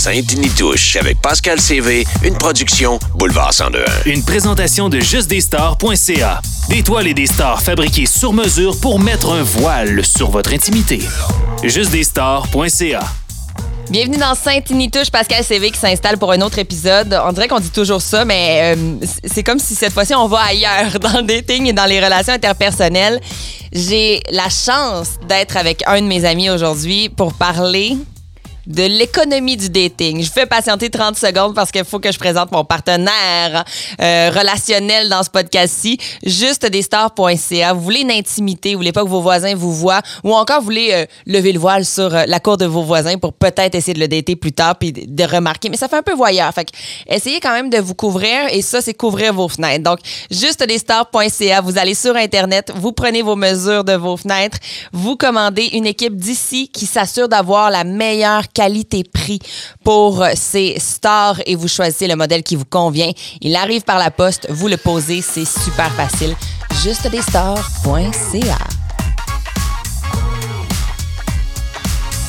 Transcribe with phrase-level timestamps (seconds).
[0.00, 3.84] Saint-Nitouche avec Pascal CV, une production Boulevard 102.
[4.06, 6.40] Une présentation de justdesstars.ca.
[6.70, 11.00] Des toiles et des stars fabriquées sur mesure pour mettre un voile sur votre intimité.
[11.62, 13.00] Justdesstars.ca.
[13.90, 17.20] Bienvenue dans Sainte-Nitouche, Pascal CV qui s'installe pour un autre épisode.
[17.26, 20.38] On dirait qu'on dit toujours ça, mais euh, c'est comme si cette fois-ci on va
[20.44, 23.20] ailleurs dans le dating et dans les relations interpersonnelles.
[23.70, 27.98] J'ai la chance d'être avec un de mes amis aujourd'hui pour parler
[28.66, 30.22] de l'économie du dating.
[30.22, 33.64] Je fais patienter 30 secondes parce qu'il faut que je présente mon partenaire
[34.00, 37.72] euh, relationnel dans ce podcast-ci, juste des stars.ca.
[37.72, 40.66] Vous voulez une intimité, vous voulez pas que vos voisins vous voient ou encore vous
[40.66, 43.94] voulez euh, lever le voile sur euh, la cour de vos voisins pour peut-être essayer
[43.94, 45.68] de le dater plus tard puis de remarquer.
[45.68, 46.52] Mais ça fait un peu voyeur.
[46.52, 46.70] Fait que
[47.06, 49.84] essayez quand même de vous couvrir et ça, c'est couvrir vos fenêtres.
[49.84, 49.98] Donc,
[50.30, 51.60] juste des stars.ca.
[51.60, 54.58] Vous allez sur Internet, vous prenez vos mesures de vos fenêtres,
[54.92, 59.38] vous commandez une équipe d'ici qui s'assure d'avoir la meilleure qualité-prix
[59.84, 63.10] pour ces stars et vous choisissez le modèle qui vous convient.
[63.40, 66.34] Il arrive par la poste, vous le posez, c'est super facile.
[66.82, 68.58] Juste des stars.ca.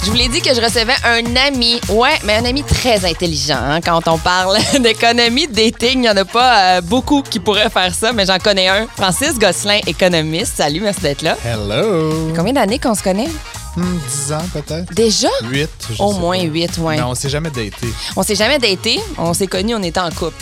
[0.04, 3.60] Je vous l'ai dit que je recevais un ami, ouais, mais un ami très intelligent.
[3.60, 7.40] hein, quand on parle d'économie, de dating, il n'y en a pas euh, beaucoup qui
[7.40, 8.88] pourraient faire ça, mais j'en connais un.
[8.98, 10.54] Francis Gosselin, économiste.
[10.58, 11.38] Salut, merci d'être là.
[11.46, 12.34] Hello!
[12.36, 13.30] Combien d'années qu'on se connaît?
[13.78, 14.94] Hmm, 10 ans peut-être?
[14.94, 15.30] Déjà?
[15.44, 16.44] 8, je Au sais moins pas.
[16.44, 16.98] huit, ouais.
[16.98, 17.88] Mais on s'est jamais daté.
[18.18, 19.00] On s'est jamais daté.
[19.18, 20.36] On s'est connus, on était en couple.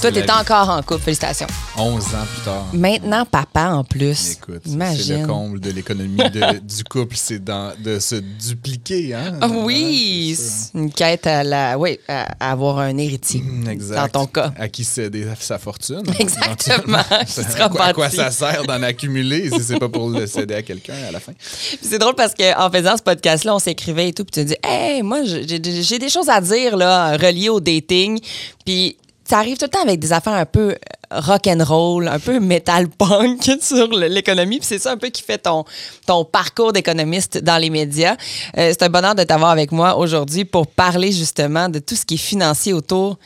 [0.00, 0.30] Toi, C'est vie.
[0.30, 1.02] encore en couple.
[1.02, 1.46] Félicitations.
[1.76, 2.66] 11 ans plus tard.
[2.72, 4.32] Maintenant, papa en plus.
[4.32, 5.20] Écoute, c'est Imagine.
[5.22, 6.22] le comble de l'économie
[6.62, 9.34] du couple, c'est de se dupliquer, hein?
[9.42, 13.42] Ah oui, Ouais, c'est c'est une quête à la, oui, à, avoir un héritier.
[13.42, 13.96] Hmm, Exact.
[14.14, 14.52] Dans ton cas.
[14.58, 16.02] À qui céder sa fortune.
[16.18, 16.98] Exactement.
[17.26, 20.26] Qui sera à, quoi, à quoi ça sert d'en accumuler si c'est pas pour le
[20.26, 21.32] céder à quelqu'un à la fin?
[21.32, 24.56] Puis C'est drôle parce qu'en faisant ce podcast-là, on s'écrivait et tout, puis tu dis,
[24.64, 25.58] hey, moi, j'ai
[25.98, 28.18] des choses à dire là, reliées au dating.
[28.64, 28.96] Puis
[29.30, 30.76] ça arrive tout le temps avec des affaires un peu
[31.12, 34.58] rock and roll, un peu metal punk sur l'économie.
[34.58, 35.64] Puis c'est ça un peu qui fait ton,
[36.04, 38.16] ton parcours d'économiste dans les médias.
[38.58, 42.04] Euh, c'est un bonheur de t'avoir avec moi aujourd'hui pour parler justement de tout ce
[42.04, 43.18] qui est financier autour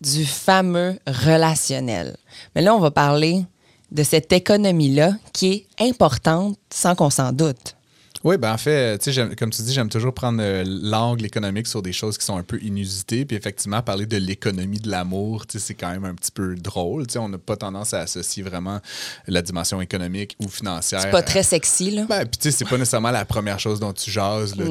[0.00, 2.16] du fameux relationnel.
[2.56, 3.44] Mais là, on va parler
[3.92, 7.76] de cette économie-là qui est importante sans qu'on s'en doute.
[8.22, 11.24] Oui, ben en fait, tu sais, j'aime- comme tu dis, j'aime toujours prendre euh, l'angle
[11.24, 13.24] économique sur des choses qui sont un peu inusitées.
[13.24, 16.54] Puis effectivement, parler de l'économie de l'amour, tu sais, c'est quand même un petit peu
[16.54, 17.06] drôle.
[17.06, 18.80] Tu sais, on n'a pas tendance à associer vraiment
[19.26, 21.00] la dimension économique ou financière.
[21.00, 22.04] C'est pas à- très sexy, là.
[22.08, 24.64] Ben, puis tu sais, c'est pas nécessairement la première chose dont tu jases là,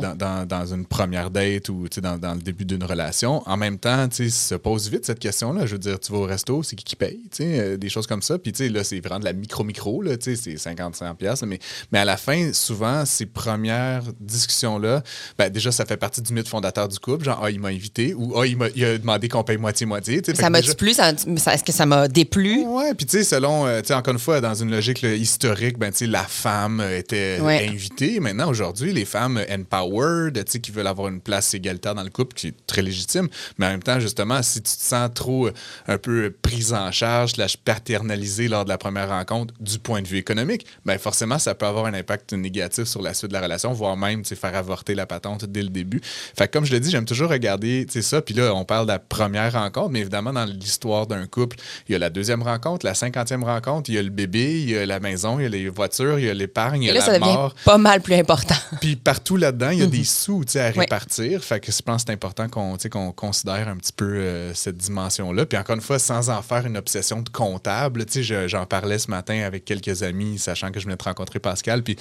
[0.00, 3.42] dans, dans, dans une première date ou tu sais, dans, dans le début d'une relation.
[3.46, 5.66] En même temps, tu sais, se pose vite cette question-là.
[5.66, 7.90] Je veux dire, tu vas au resto, c'est qui qui paye, tu sais, euh, des
[7.90, 8.38] choses comme ça.
[8.38, 11.44] Puis tu sais, là, c'est vraiment de la micro-micro, là, tu sais, c'est 50-100 piastres.
[11.44, 11.58] Mais,
[11.92, 15.02] mais à la fin, souvent, ces premières discussions-là,
[15.38, 17.24] ben, déjà, ça fait partie du mythe fondateur du couple.
[17.24, 20.22] Genre, ah, il m'a invité ou ah, il a demandé qu'on paye moitié-moitié.
[20.34, 22.64] Ça m'a déjà- plu, ça, ça- est-ce que ça m'a déplu?
[22.66, 25.14] Ouais, puis tu sais, selon, euh, tu sais, encore une fois, dans une logique là,
[25.14, 27.68] historique, ben, tu sais, la femme euh, était Ouais.
[27.68, 28.20] invitée.
[28.20, 32.10] Maintenant, aujourd'hui, les femmes empowered, tu sais, qui veulent avoir une place égalitaire dans le
[32.10, 33.28] couple, qui est très légitime.
[33.58, 35.52] Mais en même temps, justement, si tu te sens trop euh,
[35.88, 37.32] un peu prise en charge,
[37.64, 41.66] paternalisée lors de la première rencontre du point de vue économique, ben forcément, ça peut
[41.66, 45.06] avoir un impact négatif sur la suite de la relation, voire même, faire avorter la
[45.06, 46.00] patente dès le début.
[46.36, 48.20] Fait que comme je l'ai dit, j'aime toujours regarder, ça.
[48.22, 51.56] Puis là, on parle de la première rencontre, mais évidemment, dans l'histoire d'un couple,
[51.88, 54.70] il y a la deuxième rencontre, la cinquantième rencontre, il y a le bébé, il
[54.70, 56.90] y a la maison, il y a les voitures, il y a l'épargne, il y
[56.90, 57.54] a là, la ça mort.
[57.64, 58.54] pas mal plus important.
[58.80, 60.80] Puis partout là-dedans, il y a des sous tu sais, à Oui.
[60.80, 61.42] répartir.
[61.44, 64.04] Fait que je pense que c'est important qu'on tu sais, qu'on considère un petit peu
[64.16, 65.46] euh, cette dimension-là.
[65.46, 68.04] Puis encore une fois, sans en faire une obsession de comptable.
[68.06, 71.02] Tu sais, je- J'en parlais ce matin avec quelques amis, sachant que je venais de
[71.02, 71.82] rencontrer Pascal.
[71.82, 71.96] Puis,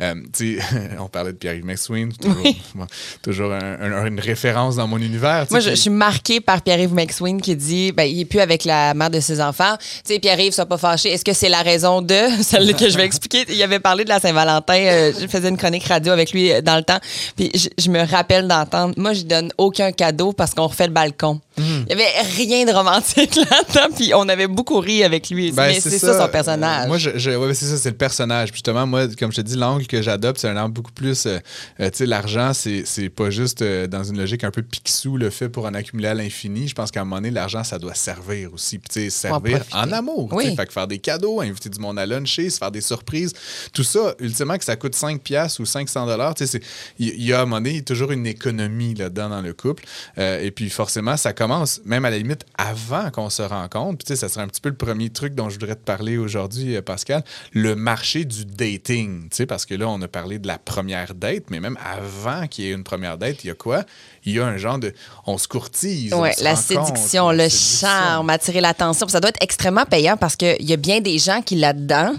[0.00, 0.14] euh,
[1.00, 2.42] on parlait de Pierre-Yves McSween, toujours,
[2.74, 2.86] bon,
[3.22, 5.46] toujours un- un- une référence dans mon univers.
[5.50, 8.94] Moi, je, suis marquée par Pierre-Yves McSween qui dit ben, il est plus avec la
[8.94, 9.76] mère de ses enfants.
[10.04, 11.12] Sais, Pierre-Yves, sois pas fâché.
[11.12, 13.44] Est-ce que c'est la raison de celle que je vais expliquer?
[13.48, 14.74] Il avait parlé de la Saint-Valentin.
[14.76, 16.98] euh, je faisais une chronique radio avec lui euh, dans le temps.
[17.36, 20.92] Puis je, je me rappelle d'entendre moi, je donne aucun cadeau parce qu'on refait le
[20.92, 21.40] balcon.
[21.58, 22.04] Il y avait
[22.36, 23.94] rien de romantique là-dedans.
[23.96, 25.52] Puis on avait beaucoup ri avec lui.
[25.52, 26.20] Ben, Mais c'est ça.
[26.20, 26.84] son personnage.
[26.84, 28.50] Euh, moi, je, je- ouais, c'est ça, c'est le personnage.
[28.52, 31.26] Justement, moi, comme je te dis, l'angle que j'adopte, c'est un angle beaucoup plus.
[31.26, 31.38] euh,
[31.80, 35.16] euh, tu sais, l'argent, c'est c'est pas juste euh, dans une logique un peu pixou,
[35.16, 36.68] le fait pour en accumuler à l'infini.
[36.68, 38.78] Je pense qu'à un moment donné, l'argent, ça doit servir aussi.
[38.78, 40.32] Puis, tu sais, servir en amour.
[40.32, 40.56] Oui.
[40.56, 43.32] Fait que faire des cadeaux, inviter du monde à luncher, se faire des surprises,
[43.72, 46.60] tout ça, ultimement, que ça coûte 5 piastres ou 500 dollars, tu sais,
[46.98, 49.84] il y, a à un moment donné toujours une économie là-dedans dans le couple.
[50.18, 53.98] Euh, et puis, forcément, ça commence, même à la limite, avant qu'on se rencontre.
[53.98, 55.84] Puis, tu sais, ça serait un petit peu le premier truc dont je voudrais te
[55.84, 57.22] parler aujourd'hui, Pascal,
[57.52, 59.28] le marché du dating.
[59.28, 61.78] Tu sais, parce que là, on a a parlé de la première date, mais même
[61.84, 63.84] avant qu'il y ait une première date, il y a quoi?
[64.24, 64.94] Il y a un genre de.
[65.26, 66.10] On se courtise.
[66.10, 67.88] se la séduction, le séduction.
[67.88, 69.06] charme, attirer l'attention.
[69.08, 72.14] Ça doit être extrêmement payant parce qu'il y a bien des gens qui, là-dedans,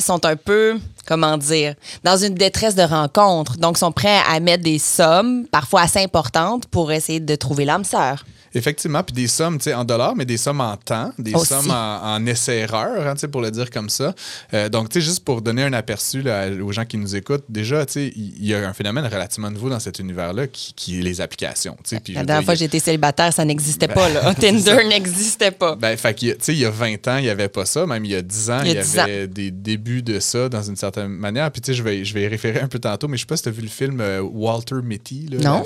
[0.00, 3.56] sont un peu, comment dire, dans une détresse de rencontre.
[3.56, 7.84] Donc, sont prêts à mettre des sommes, parfois assez importantes, pour essayer de trouver l'âme
[7.84, 8.24] sœur.
[8.58, 11.46] Effectivement, puis des sommes en dollars, mais des sommes en temps, des Aussi.
[11.46, 14.14] sommes en, en essai-erreur, hein, pour le dire comme ça.
[14.54, 17.44] Euh, donc, tu sais, juste pour donner un aperçu là, aux gens qui nous écoutent,
[17.48, 21.20] déjà, il y a un phénomène relativement nouveau dans cet univers-là qui, qui est les
[21.20, 21.76] applications.
[22.08, 24.08] La dernière fois que j'étais célibataire, ça n'existait Ben, pas.
[24.08, 24.34] Là.
[24.38, 25.76] Tinder n'existait pas.
[25.76, 27.86] Ben, fait il y a 20 ans, il n'y avait pas ça.
[27.86, 30.20] Même il y a 10 ans, Il y y, a 10 avait des débuts de
[30.20, 31.50] ça dans une certaine manière.
[31.50, 33.42] Puis, je vais, je vais y référer un peu tantôt, mais je sais pas si
[33.44, 35.28] tu as vu le film euh, Walter Mitty.
[35.30, 35.64] Là, Non.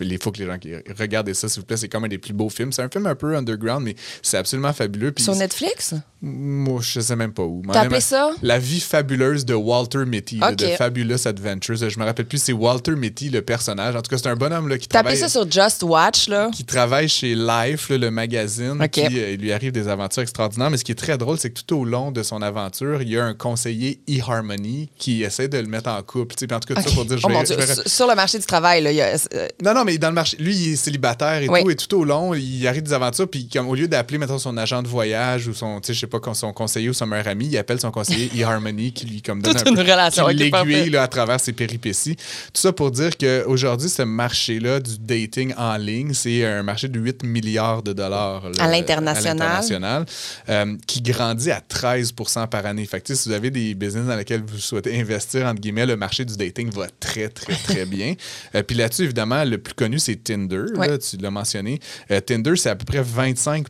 [0.00, 1.76] Il faut que les gens qui regardent ça, s'il vous plaît.
[1.76, 2.72] C'est comme un des plus beaux films.
[2.72, 5.12] C'est un film un peu underground, mais c'est absolument fabuleux.
[5.12, 5.94] Puis Sur Netflix?
[6.20, 7.62] Moi, je sais même pas où.
[7.72, 8.30] T'as appelé ça?
[8.42, 10.56] La vie fabuleuse de Walter Mitty, là, Ok.
[10.56, 11.76] de Fabulous Adventures.
[11.88, 13.94] Je me rappelle plus, c'est Walter Mitty, le personnage.
[13.94, 16.50] En tout cas, c'est un bonhomme là, qui T'as appelé ça sur Just Watch, là?
[16.52, 18.90] qui travaille chez Life, là, le magazine, Ok.
[18.90, 20.70] qui euh, il lui arrive des aventures extraordinaires.
[20.70, 23.10] Mais ce qui est très drôle, c'est que tout au long de son aventure, il
[23.10, 26.34] y a un conseiller eHarmony qui essaie de le mettre en couple.
[26.34, 28.44] Puis en tout cas, ça pour dire, je oh je vais- sur- le marché du
[28.46, 30.76] travail, là, il y a, euh, non, non, mais dans le marché, lui, il est
[30.76, 31.62] célibataire et Oui.
[31.62, 34.38] tout, et tout au long, il arrive des aventures, puis comme, au lieu d'appeler, mettons,
[34.38, 37.46] son agent de voyage ou son, je sais pas, son conseiller ou son meilleur ami,
[37.46, 40.34] il appelle son conseiller eHarmony qui lui, comme, donne Toute un une peu, relation, qui
[40.34, 42.16] l'aiguille, à travers ses péripéties.
[42.16, 46.98] Tout ça pour dire qu'aujourd'hui, ce marché-là du dating en ligne, c'est un marché de
[46.98, 48.50] 8 milliards de dollars.
[48.50, 50.06] là, À l'international.
[50.48, 52.12] euh, qui grandit à 13
[52.50, 52.84] par année.
[52.86, 55.96] Fait que, si vous avez des business dans lesquels vous souhaitez investir, entre guillemets, le
[55.96, 58.14] marché du dating va très, très, très bien.
[58.54, 60.64] Euh, puis là-dessus, évidemment, le plus connu, c'est Tinder.
[60.76, 61.78] là, tu l'as mentionné.
[62.10, 63.66] Euh, Tinder, c'est à peu près 25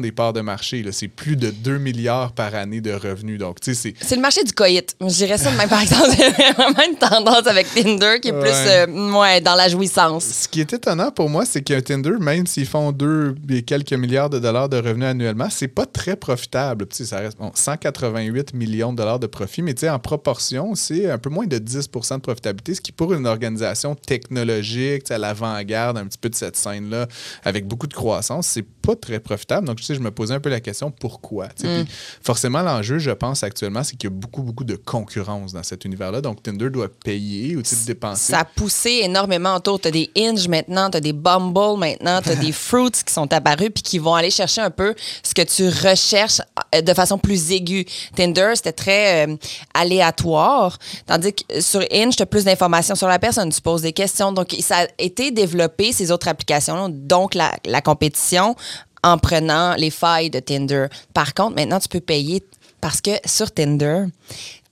[0.00, 0.84] des parts de marché.
[0.92, 3.38] C'est plus de 2 milliards par année de revenus.
[3.38, 4.96] Donc, tu sais, c'est C'est le marché du coït.
[5.00, 6.10] Je dirais ça de même, par exemple.
[6.16, 8.86] C'est vraiment une tendance avec Tinder qui est plus Ouais.
[8.88, 10.24] euh, ouais, dans la jouissance.
[10.24, 13.92] Ce qui est étonnant pour moi, c'est qu'un Tinder, même s'ils font 2 et quelques
[13.92, 16.86] milliards de dollars de revenus annuellement, c'est pas très profitable.
[16.88, 19.98] Tu sais, ça reste bon, 188 millions de dollars de profit, mais tu sais, en
[19.98, 25.10] proportion, c'est un peu moins de 10% de profitabilité, ce qui pour une organisation technologique,
[25.10, 27.06] à l'avant-garde un petit peu de cette scène-là,
[27.44, 29.66] avec beaucoup de croissance, c'est pas très profitable.
[29.66, 31.48] Donc, tu sais, je me posais un peu la question pourquoi?
[31.84, 35.62] Puis, forcément, l'enjeu, je pense, actuellement, c'est qu'il y a beaucoup, beaucoup de concurrence dans
[35.62, 36.20] cet univers-là.
[36.20, 38.32] Donc, Tinder doit payer ou dépenser.
[38.32, 39.80] Ça a poussé énormément autour.
[39.80, 43.12] Tu as des Hinge maintenant, tu as des Bumble maintenant, tu as des Fruits qui
[43.12, 46.40] sont apparus puis qui vont aller chercher un peu ce que tu recherches
[46.74, 47.86] euh, de façon plus aiguë.
[48.14, 49.36] Tinder, c'était très euh,
[49.74, 53.92] aléatoire, tandis que sur Hinge, tu as plus d'informations sur la personne, tu poses des
[53.92, 54.32] questions.
[54.32, 58.56] Donc, ça a été développé, ces autres applications, donc la, la compétition,
[59.02, 60.86] en prenant les failles de Tinder.
[61.14, 62.44] Par contre, maintenant, tu peux payer
[62.80, 64.04] parce que sur Tinder,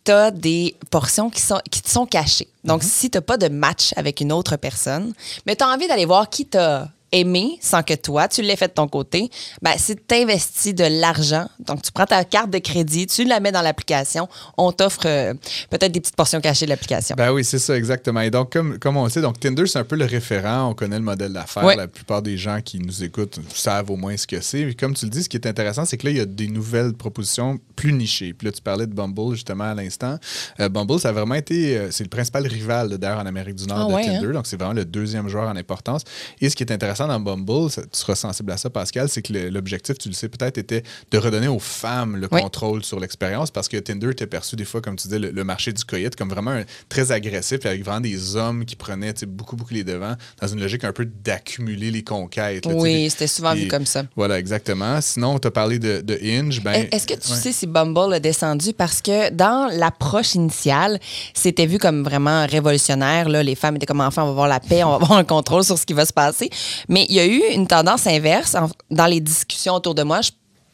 [0.04, 2.48] tu as des portions qui, sont, qui te sont cachées.
[2.64, 5.12] Donc, si tu n'as pas de match avec une autre personne,
[5.46, 8.68] mais tu as envie d'aller voir qui t'a aimé sans que toi, tu l'aies fait
[8.68, 9.30] de ton côté,
[9.62, 13.40] ben, si tu investis de l'argent, donc tu prends ta carte de crédit, tu la
[13.40, 15.34] mets dans l'application, on t'offre euh,
[15.70, 17.14] peut-être des petites portions cachées de l'application.
[17.16, 18.20] Ben oui, c'est ça, exactement.
[18.20, 20.70] Et donc, comme, comme on le sait, donc Tinder, c'est un peu le référent.
[20.70, 21.64] On connaît le modèle d'affaires.
[21.76, 24.60] La plupart des gens qui nous écoutent savent au moins ce que c'est.
[24.60, 26.26] Et comme tu le dis, ce qui est intéressant, c'est que là, il y a
[26.26, 28.32] des nouvelles propositions plus nichées.
[28.34, 30.18] Puis là, tu parlais de Bumble justement à l'instant.
[30.60, 31.76] Euh, Bumble, ça a vraiment été.
[31.76, 34.32] euh, c'est le principal rival, d'ailleurs, en Amérique du Nord Ah de ouais, Tinder.
[34.32, 36.02] Donc, c'est vraiment le deuxième joueur en importance.
[36.40, 39.22] Et ce qui est intéressant dans Bumble, ça- tu seras sensible à ça, Pascal, c'est
[39.22, 42.40] que l'objectif, tu le sais peut-être, était de redonner aux femmes le Oui.
[42.42, 45.44] contrôle sur l'expérience parce que Tinder était perçu des fois, comme tu disais, le, le
[45.44, 49.56] marché du coït comme vraiment un- très agressif avec vraiment des hommes qui prenaient beaucoup,
[49.56, 52.66] beaucoup les devants dans une logique un peu d'accumuler les conquêtes.
[52.66, 54.04] là, Oui, c'était souvent vu comme ça.
[54.16, 55.00] Voilà, exactement.
[55.00, 56.60] Sinon, tu as parlé de, de Hinge.
[56.62, 57.36] Ben, Est- Est-ce que tu ouais.
[57.36, 58.72] sais si Bumble a descendu?
[58.72, 60.98] Parce que dans l'approche initiale,
[61.34, 63.28] c'était vu comme vraiment révolutionnaire.
[63.28, 63.42] Là.
[63.42, 65.64] Les femmes étaient comme enfin, on va avoir la paix, on va avoir un contrôle
[65.64, 66.50] sur ce qui va se passer.
[66.90, 68.56] Mais il y a eu une tendance inverse
[68.90, 70.20] dans les discussions autour de moi.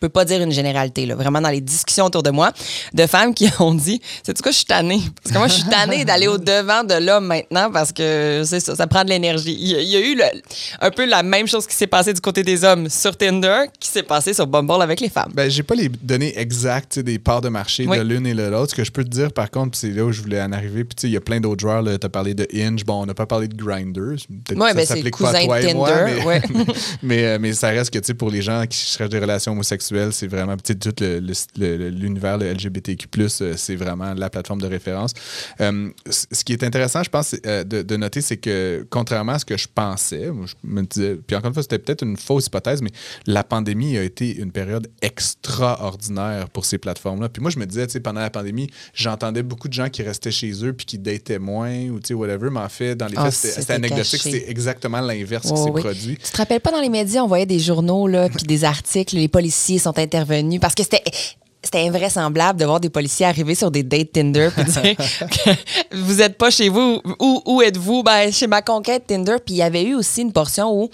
[0.01, 2.53] Peux pas dire une généralité, là, vraiment dans les discussions autour de moi,
[2.95, 5.01] de femmes qui ont dit C'est quoi, je suis tannée.
[5.23, 8.77] Parce que moi, je suis tannée d'aller au-devant de l'homme maintenant parce que c'est ça,
[8.77, 9.57] ça prend de l'énergie.
[9.59, 10.41] Il y a- il y a eu le-
[10.81, 13.89] un peu la même chose qui s'est passée du côté des hommes sur Tinder qui
[13.89, 15.33] s'est passée sur Bumble avec les femmes.
[15.35, 17.99] Ben, j'ai pas les données exactes des parts de marché Oui.
[17.99, 18.71] de l'une et de l'autre.
[18.71, 20.85] Ce que je peux te dire, par contre, c'est là où je voulais en arriver.
[20.85, 21.83] Puis, tu sais, il y a plein d'autres joueurs.
[21.85, 22.85] Tu as parlé de Hinge.
[22.85, 24.17] Bon, on n'a pas parlé de Grindr.
[24.45, 26.43] Peut-être Ouais, que ben, ça s'applique pas à toi de et moi, Tinder, mais, ouais.
[27.03, 29.53] mais, euh, mais ça reste que, tu sais, pour les gens qui cherchent des relations
[29.53, 33.09] homosexuelles, sexuelle, c'est vraiment tout le- le- le- l'univers le LGBTQ+,
[33.41, 35.13] euh, c'est vraiment la plateforme de référence.
[35.61, 39.39] Euh, ce qui est intéressant, je pense, euh, de, de noter, c'est que contrairement à
[39.39, 42.47] ce que je pensais, je me disais, puis encore une fois, c'était peut-être une fausse
[42.47, 42.91] hypothèse, mais
[43.27, 47.29] la pandémie a été une période extraordinaire pour ces plateformes-là.
[47.29, 50.03] Puis moi, je me disais, tu sais, pendant la pandémie, j'entendais beaucoup de gens qui
[50.03, 53.07] restaient chez eux puis qui dataient moins ou tu sais, whatever, mais en fait, dans
[53.07, 54.23] les Ah, faits, c'était- anecdotique.
[54.23, 55.81] C'est exactement l'inverse qui s'est oui.
[55.81, 56.17] produit.
[56.23, 59.17] Tu te rappelles pas dans les médias, on voyait des journaux là, puis des articles,
[59.17, 61.05] les policiers sont intervenus parce que c'était
[61.67, 66.23] c'était invraisemblable de voir des policiers arriver sur des dates Tinder puis dire que vous
[66.23, 67.01] êtes pas chez vous.
[67.21, 68.03] Où, où êtes-vous?
[68.03, 69.37] Ben, chez ma conquête Tinder.
[69.45, 70.89] Puis il y avait eu aussi une portion où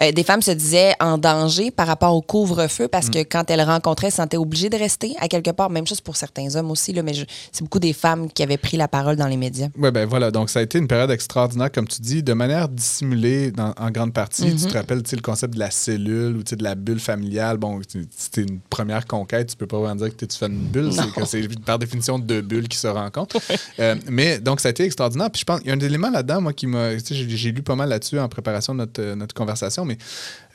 [0.00, 3.10] euh, des femmes se disaient en danger par rapport au couvre-feu parce Mm.
[3.10, 5.70] que quand elles rencontraient, elles se sentaient obligées de rester à quelque part.
[5.70, 7.12] Même chose pour certains hommes aussi, là, mais
[7.50, 9.68] c'est beaucoup des femmes qui avaient pris la parole dans les médias.
[9.78, 10.30] Oui, ben voilà.
[10.30, 13.90] Donc, ça a été une période extraordinaire, comme tu dis, de manière dissimulée dans- en
[13.90, 14.42] grande partie.
[14.44, 14.60] Mm-hmm.
[14.64, 17.56] Tu te rappelles, le concept de la cellule ou de la bulle familiale.
[17.56, 17.80] Bon,
[18.16, 19.48] c'était une première conquête.
[19.48, 20.92] Tu peux pas vraiment dire que tu fais une bulle.
[20.92, 23.36] C'est que c'est par définition deux bulles qui se rencontrent.
[23.78, 25.30] Euh, mais donc, ça a été extraordinaire.
[25.30, 26.94] Puis je pense, il y a un élément là-dedans, moi, qui m'a.
[26.94, 29.84] tu sais, J'ai j'ai lu pas mal là-dessus en préparation de notre, euh, notre conversation.
[29.84, 29.96] Mais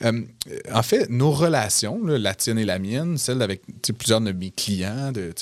[0.04, 0.22] euh,
[0.72, 3.62] en fait, nos relations, là, la tienne et la mienne, celle avec
[3.98, 5.32] plusieurs de mes clients, de,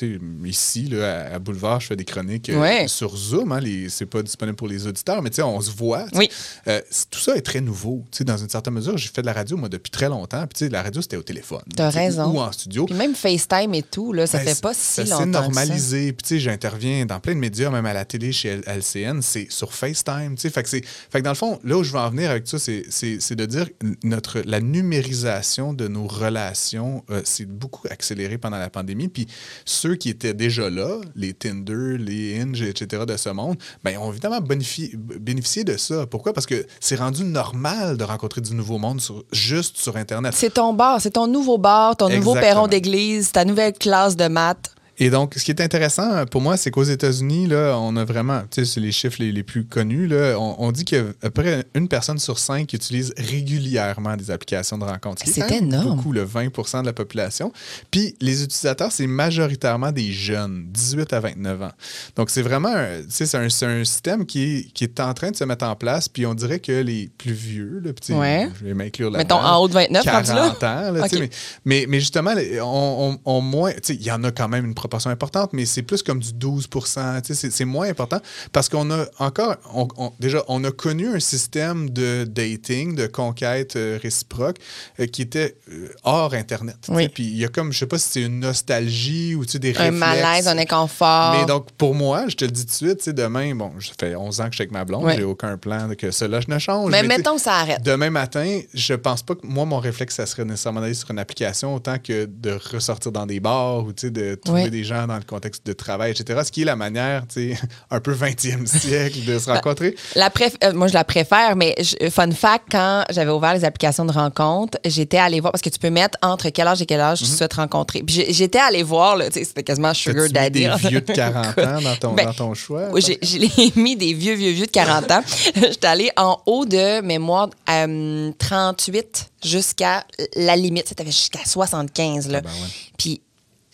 [0.45, 2.89] ici, là, à, à Boulevard, je fais des chroniques euh, Ouais.
[2.89, 3.53] sur Zoom.
[3.53, 6.07] Hein, c'est pas disponible pour les auditeurs, mais on se voit.
[6.15, 6.29] Oui.
[6.69, 6.81] Euh,
[7.11, 8.05] tout ça est très nouveau.
[8.21, 10.47] Dans une certaine mesure, j'ai fait de la radio, moi, depuis très longtemps.
[10.47, 11.63] Puis, la radio, c'était au téléphone.
[11.77, 12.33] T'as raison.
[12.33, 12.87] Ou, en studio.
[12.87, 15.33] Puis même FaceTime et tout, là, ça Ben, fait pas c'est- si ça longtemps.
[15.41, 15.41] ça.
[15.49, 16.13] normalisé.
[16.13, 20.35] Puis, j'interviens dans plein de médias, même à la télé chez LCN, c'est sur FaceTime.
[20.37, 22.11] Tu sais, fait que, c'est- fait que dans le fond, là où je veux en
[22.11, 23.69] venir avec ça, c'est- c'est c'est de dire
[24.03, 29.09] notre, la numérisation de nos relations euh, s'est beaucoup accélérée pendant la pandémie.
[29.09, 29.27] Puis,
[29.65, 34.11] ceux qui étaient déjà là, les Tinder, les Hinge, etc., de ce monde, ben, ont
[34.11, 36.07] évidemment bénéfici- bénéficié de ça.
[36.07, 36.33] Pourquoi?
[36.33, 40.35] Parce que c'est rendu normal de rencontrer du nouveau monde sur- juste sur Internet.
[40.37, 44.29] C'est ton bar, c'est ton nouveau bar, ton nouveau perron d'église, ta nouvelle classe de
[44.29, 44.74] maths.
[44.99, 48.05] Et donc, ce qui est intéressant euh, pour moi, c'est qu'aux États-Unis, là, on a
[48.05, 51.03] vraiment, tu sais, c'est les chiffres les, les plus connus, là, on, on dit qu'à
[51.21, 54.85] peu près une personne sur cinq utilise régulièrement des applications de
[55.31, 55.97] est C'est énorme.
[55.97, 57.53] beaucoup, le 20% de la population.
[57.91, 61.73] Puis, les utilisateurs, c'est majoritairement des jeunes, 18 à 29 ans.
[62.17, 62.73] Donc, c'est vraiment,
[63.03, 63.49] tu sais, c'est un,
[63.81, 66.09] un système qui est, qui est en train de se mettre en place.
[66.09, 68.49] Puis, on dirait que les plus vieux, tu sais, Ouais.
[68.61, 70.89] je vais m'inclure là Mettons en haut de 29, rendu 40 là.
[70.89, 71.31] ans, là, mais,
[71.65, 72.33] mais, mais justement,
[72.63, 73.73] on- on moins.
[73.73, 76.19] tu sais, Il y en a quand même une proportion importante, mais c'est plus comme
[76.21, 78.21] du 12 tu sais, C'est c'est moins important
[78.53, 79.57] parce qu'on a encore.
[79.75, 84.57] on- on- déjà, on a connu un système de dating, de conquête euh, réciproque
[85.01, 86.77] euh, qui était euh, hors Internet.
[86.89, 87.09] Oui.
[87.09, 89.59] Puis il y a comme, je sais pas si c'est une nostalgie ou tu sais,
[89.59, 89.99] des Un réflexes.
[89.99, 91.35] malaise, un inconfort.
[91.39, 94.15] Mais donc, pour moi, je te le dis tout de suite, demain, bon, ça fait
[94.17, 95.17] 11 ans que je suis avec ma blonde, Ouais.
[95.17, 96.91] j'ai aucun plan que cela je ne change.
[96.91, 97.83] mais tu sais, mettons que ça arrête.
[97.83, 101.19] Demain matin, je pense pas que moi, mon réflexe, ça serait nécessairement d'aller sur une
[101.19, 105.07] application autant que de ressortir dans des bars ou tu sais, de trouver des gens
[105.07, 106.41] dans le contexte de travail, etc.
[106.45, 107.59] Ce qui est la manière, tu sais,
[107.91, 109.95] un peu 20e siècle de se rencontrer.
[110.17, 113.65] La préf- euh, moi, je la préfère, mais je- fun fact, quand j'avais ouvert les
[113.65, 116.87] applications de rencontre, j'étais allée voir, parce que tu peux mettre entre quel âge et
[116.87, 118.03] quel âge tu souhaites rencontrer.
[118.03, 120.29] Puis j'étais allée voir, là, tu sais, c'était quasiment Sugar Mhm.
[120.29, 120.61] Mis Daddy.
[120.67, 122.89] des vieux de 40 ans dans ton, Ben, dans ton choix?
[122.91, 125.23] Oui, j'ai- mis des vieux, vieux, vieux de 40 ans.
[125.55, 130.05] J'étais allée en haut de mémoire euh, 38 jusqu'à
[130.37, 130.89] la limite.
[130.89, 132.29] C'était jusqu'à 75.
[132.29, 132.41] Là.
[132.41, 132.55] ben ouais.
[132.97, 133.21] Puis,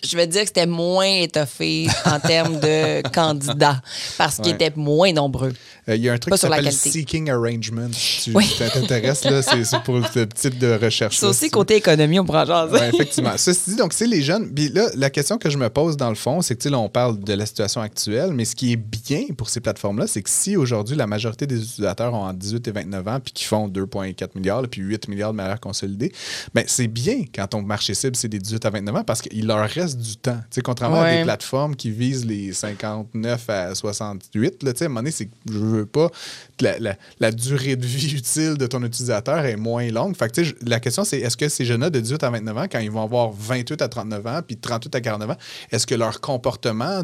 [0.03, 3.81] je veux dire que c'était moins étoffé en termes de candidats
[4.19, 4.53] parce qu'ils Ouais.
[4.67, 5.53] étaient moins nombreux.
[5.89, 6.73] Euh, Il y a un truc Pas qui s'appelle.
[6.73, 7.89] Seeking Arrangement.
[7.93, 8.45] Si tu Oui.
[8.47, 11.17] si ça t'intéresse, là, c'est c'est pour ce type de recherche.
[11.19, 12.73] C'est aussi côté économie, on pourra jaser.
[12.75, 13.33] Oui, effectivement.
[13.37, 14.53] Ceci dit, donc, c'est les jeunes.
[14.53, 16.89] Puis là, la question que je me pose dans le fond, c'est que, là, on
[16.89, 20.31] parle de la situation actuelle, mais ce qui est bien pour ces plateformes-là, c'est que
[20.31, 23.69] si aujourd'hui, la majorité des utilisateurs ont entre 18 et 29 ans, puis qui font
[23.69, 26.13] 2,4 milliards, là, puis 8 milliards de manière consolidée,
[26.55, 29.47] ben c'est bien quand ton marché cible, c'est des 18 à 29 ans, parce qu'il
[29.47, 30.39] leur reste du temps.
[30.65, 35.11] Contrairement à des plateformes qui visent les 59 à 68, là, à un moment donné,
[35.11, 36.09] c'est je veux pas
[36.61, 40.17] la, la- la durée de vie utile de ton utilisateur est moins longue.
[40.17, 42.79] Fait que, la question, c'est est-ce que ces jeunes-là de 18 à 29 ans, quand
[42.81, 45.37] ils vont avoir 28 à 39 ans, puis 38 à 49 ans,
[45.73, 47.03] est-ce que leur comportement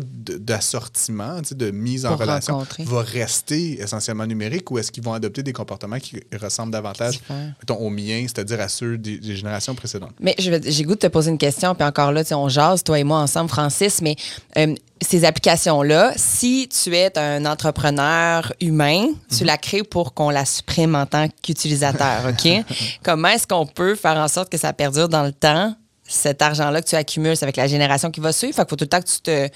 [0.56, 2.84] d'assortiment, de mise en Pour relation, rencontrer.
[2.84, 7.20] va rester essentiellement numérique ou est-ce qu'ils vont adopter des comportements qui ressemblent davantage
[7.60, 10.14] mettons, aux miens, c'est-à-dire à ceux des, des générations précédentes?
[10.20, 13.04] Mais j'ai goût de te poser une question, puis encore là, on jase, toi et
[13.04, 14.16] moi ensemble, Francis, mais
[14.58, 19.46] euh, ces applications-là, si tu es un entrepreneur humain, tu Mhm.
[19.46, 22.48] la crées pour qu'on la supprime en tant qu'utilisateur, OK?
[23.02, 25.74] Comment est-ce qu'on peut faire en sorte que ça perdure dans le temps?
[26.08, 28.54] Cet argent-là que tu accumules, avec la génération qui va suivre?
[28.54, 29.48] Fait qu'il faut tout le temps que tu te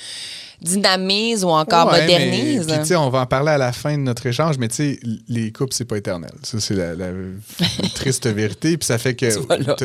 [0.63, 2.67] dynamise ou encore Ouais, mais- modernise.
[2.67, 4.75] Puis, tu sais, on va en parler à la fin de notre échange, mais tu
[4.77, 6.31] sais, les couples, c'est pas éternel.
[6.43, 7.09] Ça, c'est la, la
[7.95, 8.77] triste vérité.
[8.77, 9.27] Puis ça fait que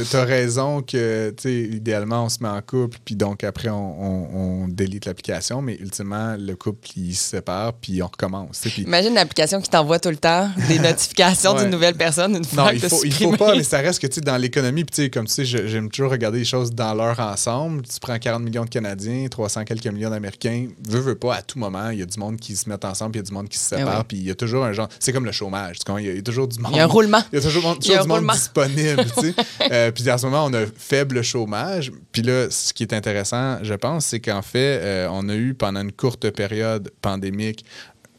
[0.03, 3.70] Tu as raison que, tu sais, idéalement, on se met en couple, puis donc après,
[3.70, 8.60] on, on, on délite l'application, mais ultimement, le couple, il se sépare, puis on recommence.
[8.63, 11.62] Puis Imagine une application qui t'envoie tout le temps des notifications Ouais.
[11.62, 14.01] d'une nouvelle personne une fois Non, que il faut, il faut pas, mais ça reste
[14.01, 16.46] que, tu sais, dans l'économie, puis tu sais, comme tu sais, j'aime toujours regarder les
[16.46, 17.84] choses dans leur ensemble.
[17.84, 21.60] Tu prends 40 millions de Canadiens, 300 quelques millions d'Américains, veux, veux pas, à tout
[21.60, 23.34] moment, il y a du monde qui se met ensemble, puis il y a du
[23.34, 25.32] monde qui se Ah sépare, puis il y a toujours un genre, c'est comme le
[25.32, 26.72] chômage, tu il y a, il y a toujours du monde.
[26.74, 27.22] Il y a un roulement.
[27.32, 28.34] Il y a toujours, y a du monde roulement.
[28.34, 29.36] disponible, tu sais.
[29.72, 31.92] Euh, puis en ce moment, on a faible chômage.
[32.12, 35.54] Puis là, ce qui est intéressant, je pense, c'est qu'en fait, euh, on a eu
[35.54, 37.66] pendant une courte période pandémique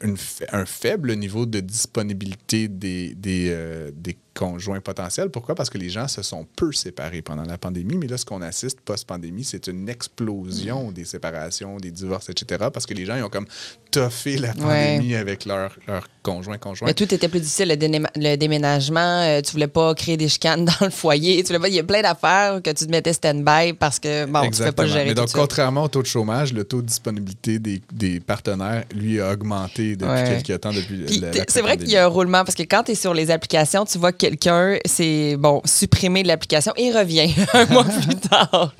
[0.03, 0.17] une
[0.53, 5.31] un faible niveau de disponibilité des, des, euh, des conjoints potentiels.
[5.31, 5.55] Pourquoi?
[5.55, 7.97] Parce que les gens se sont peu séparés pendant la pandémie.
[7.97, 12.67] Mais là, ce qu'on assiste post-pandémie, c'est une explosion des séparations, des divorces, etc.
[12.73, 13.47] Parce que les gens, ils ont comme
[13.91, 16.87] toffé la pandémie avec leur, leur conjoint, conjoint.
[16.87, 19.23] Mais tout était plus difficile, le, déménagement.
[19.23, 21.43] euh, tu voulais pas créer des chicanes dans le foyer.
[21.43, 24.27] Tu voulais pas, il y a plein d'affaires que tu te mettais stand-by parce que,
[24.27, 26.87] bon, tu fais pas gérer Mais donc, contrairement au taux de chômage, le taux de
[26.87, 30.41] disponibilité des, des partenaires, lui, a augmenté depuis Ouais.
[30.43, 30.73] quelques temps.
[30.73, 31.07] Depuis
[31.49, 33.85] c'est vrai qu'il y a un roulement parce que quand tu es sur les applications,
[33.85, 38.75] tu vois que quelqu'un s'est bon, supprimé de l'application et revient un mois plus tard.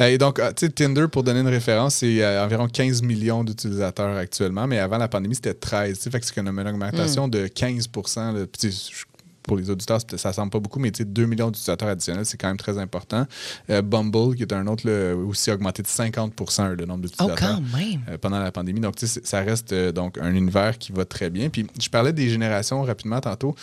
[0.00, 3.44] Euh, Et donc, tu sais, Tinder, pour donner une référence, c'est euh, environ 15 millions
[3.44, 5.96] d'utilisateurs actuellement, mais avant la pandémie, c'était 13.
[5.96, 6.74] tu sais, Fait que c'est une Hmm.
[6.74, 8.32] augmentation de 15 là.
[9.44, 12.36] Pour les auditeurs, ça semble pas beaucoup, mais tu sais, 2 millions d'utilisateurs additionnels, c'est
[12.38, 13.26] quand même très important.
[13.70, 17.60] Euh, Bumble, qui est un autre, là, aussi augmenté de 50% le nombre Oh, d'utilisateurs.
[18.08, 18.80] euh, pendant la pandémie.
[18.80, 21.50] Donc, ça reste euh, donc un univers qui va très bien.
[21.50, 23.54] Puis, je parlais des générations rapidement tantôt.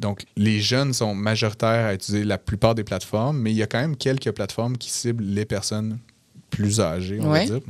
[0.00, 3.66] Donc, les jeunes sont majoritaires à utiliser la plupart des plateformes, mais il y a
[3.66, 5.98] quand même quelques plateformes qui ciblent les personnes
[6.52, 7.46] plus âgées, on Ouais.
[7.46, 7.60] va dire.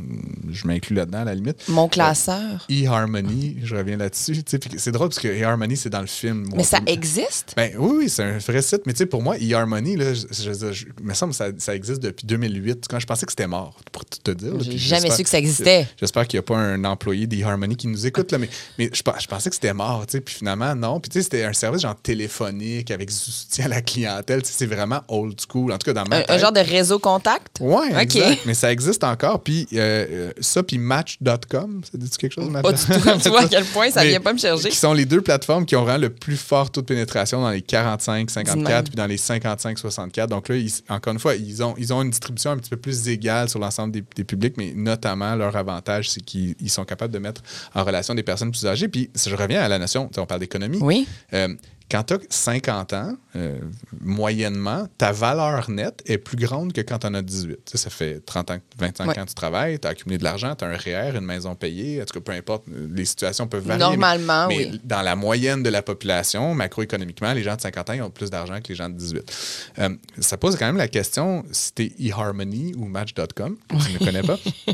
[0.51, 1.57] Je m'inclus là-dedans, à la limite.
[1.69, 2.67] Mon classeur.
[2.69, 4.37] eHarmony, je reviens là-dessus.
[4.77, 6.49] C'est drôle parce que eHarmony, c'est dans le film.
[6.55, 7.55] Mais ça existe?
[7.57, 8.83] ben oui, oui, c'est un vrai site.
[8.87, 12.27] Mais tu sais, pour moi, eHarmony, là, je, me semble que ça, ça existe depuis
[12.27, 14.53] 2008, quand je pensais que c'était mort, pour tout te dire.
[14.61, 15.87] J'ai jamais su que ça existait.
[15.99, 18.49] J'espère qu'il n'y a pas un employé d'eHarmony qui nous écoute, là, mais,
[18.79, 21.01] mais je, pe- je pensais que c'était mort, puis finalement, non.
[21.01, 24.41] Puis c'était un service genre téléphonique avec du soutien à la clientèle.
[24.45, 27.59] C'est vraiment old school, en tout cas dans ma Un, genre de réseau contact?
[27.61, 28.01] Ouais, OK.
[28.01, 28.41] exact.
[28.47, 29.43] Mais ça existe encore.
[29.43, 32.53] Puis euh, euh, ça, puis Match.com, ça dit quelque chose?
[32.53, 32.93] Pas du tout.
[33.23, 34.71] tu vois à quel point ça Mais vient pas me chercher.
[34.71, 37.51] Qui sont les deux plateformes qui ont vraiment le plus fort taux de pénétration dans
[37.51, 38.45] les 45, Dis-moi.
[38.45, 40.31] 54 puis dans les 55, 64.
[40.31, 42.77] Donc là, ils- encore une fois, ils ont, ils ont une distribution un petit peu
[42.77, 46.85] plus égale sur l'ensemble des, des publics, mais notamment leur avantage, c'est qu'ils ils sont
[46.85, 47.43] capables de mettre
[47.75, 48.89] en relation des personnes plus âgées.
[48.89, 50.79] Puis si je reviens à la notion, on parle d'économie.
[50.81, 51.07] Oui.
[51.33, 51.49] Euh,
[51.91, 53.59] quand tu as 50 ans, euh,
[54.01, 57.57] moyennement, ta valeur nette est plus grande que quand tu en as 18.
[57.57, 59.19] Tu sais, ça fait 30 ans, 25 Ouais.
[59.19, 61.55] ans que tu travailles, tu as accumulé de l'argent, tu as un REER, une maison
[61.55, 62.01] payée.
[62.03, 63.79] En tout cas, peu importe, les situations peuvent varier.
[63.85, 64.81] mais- Normalement, mais, oui.
[64.85, 68.31] dans la moyenne de la population, macroéconomiquement, les gens de 50 ans ils ont plus
[68.31, 69.33] d'argent que les gens de 18.
[69.79, 69.89] Euh,
[70.21, 73.99] ça pose quand même la question si tu es eHarmony ou Match.com, que tu ne
[73.99, 74.39] connais pas.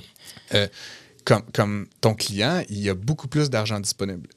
[0.54, 0.66] Euh,
[1.28, 4.30] comme, comme ton client, il y a beaucoup plus d'argent disponible.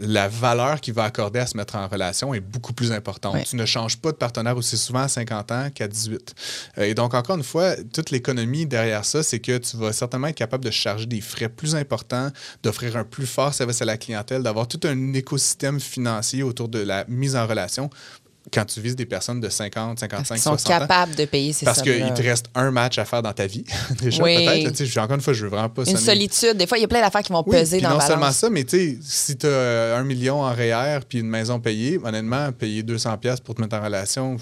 [0.00, 3.32] La valeur qu'il va accorder à se mettre en relation est beaucoup plus importante.
[3.32, 3.44] Ouais.
[3.44, 6.34] Tu ne changes pas de partenaire aussi souvent à 50 ans qu'à 18.
[6.76, 10.26] Euh, et donc, encore une fois, toute l'économie derrière ça, c'est que tu vas certainement
[10.26, 12.30] être capable de charger des frais plus importants,
[12.62, 16.80] d'offrir un plus fort service à la clientèle, d'avoir tout un écosystème financier autour de
[16.80, 17.88] la mise en relation
[18.52, 20.78] quand tu vises des personnes de 50, 55, Ils sont 60 ans.
[20.80, 23.64] capables de payer ces Parce qu'il te reste un match à faire dans ta vie.
[24.00, 24.44] Déjà, Oui.
[24.46, 24.98] peut-être.
[24.98, 26.56] Encore une fois, je veux vraiment pas Une sonner- solitude.
[26.56, 28.20] Des fois, il y a plein d'affaires qui vont oui, peser dans non la seulement
[28.22, 28.36] balance.
[28.36, 31.98] ça, mais tu sais, si tu as un million en REER puis une maison payée,
[32.02, 34.36] honnêtement, payer 200$ piastres pour te mettre en relation.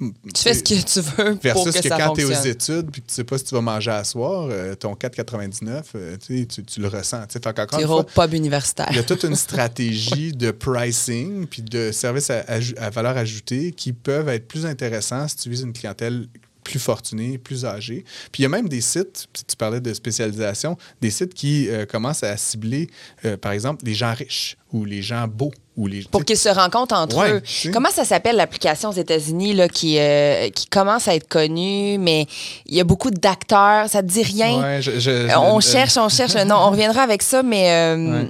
[0.00, 2.30] Tu fais ce que tu veux pour Versus que, que, ça quand tu es aux
[2.44, 5.82] études puis que tu sais pas si tu vas manger à soir, euh, ton 4,99,
[5.96, 6.46] euh, tu,
[6.80, 7.26] le ressens.
[7.28, 7.38] tu
[7.80, 8.86] iras au pub universitaire.
[8.90, 12.44] il y a toute une stratégie de pricing puis de services à,
[12.78, 16.26] à valeur ajoutée qui peuvent être plus intéressants si tu vises une clientèle
[16.64, 18.04] plus fortunée, plus âgée.
[18.30, 21.68] Puis il y a même des sites, si tu parlais de spécialisation, des sites qui
[21.68, 22.88] euh, commencent à cibler,
[23.24, 25.50] euh, par exemple, les gens riches ou les gens beaux.
[25.76, 27.32] Ou les, Pour qu'ils se rencontrent entre Ouais,
[27.66, 27.70] eux.
[27.72, 32.26] Comment ça s'appelle l'application aux États-Unis là, qui, euh, qui commence à être connue, mais
[32.66, 34.60] il y a beaucoup d'acteurs, ça te dit rien?
[34.62, 36.34] Ouais, je- je- on cherche, on cherche.
[36.46, 37.96] Non, on reviendra avec ça, mais.
[37.96, 38.28] Ouais.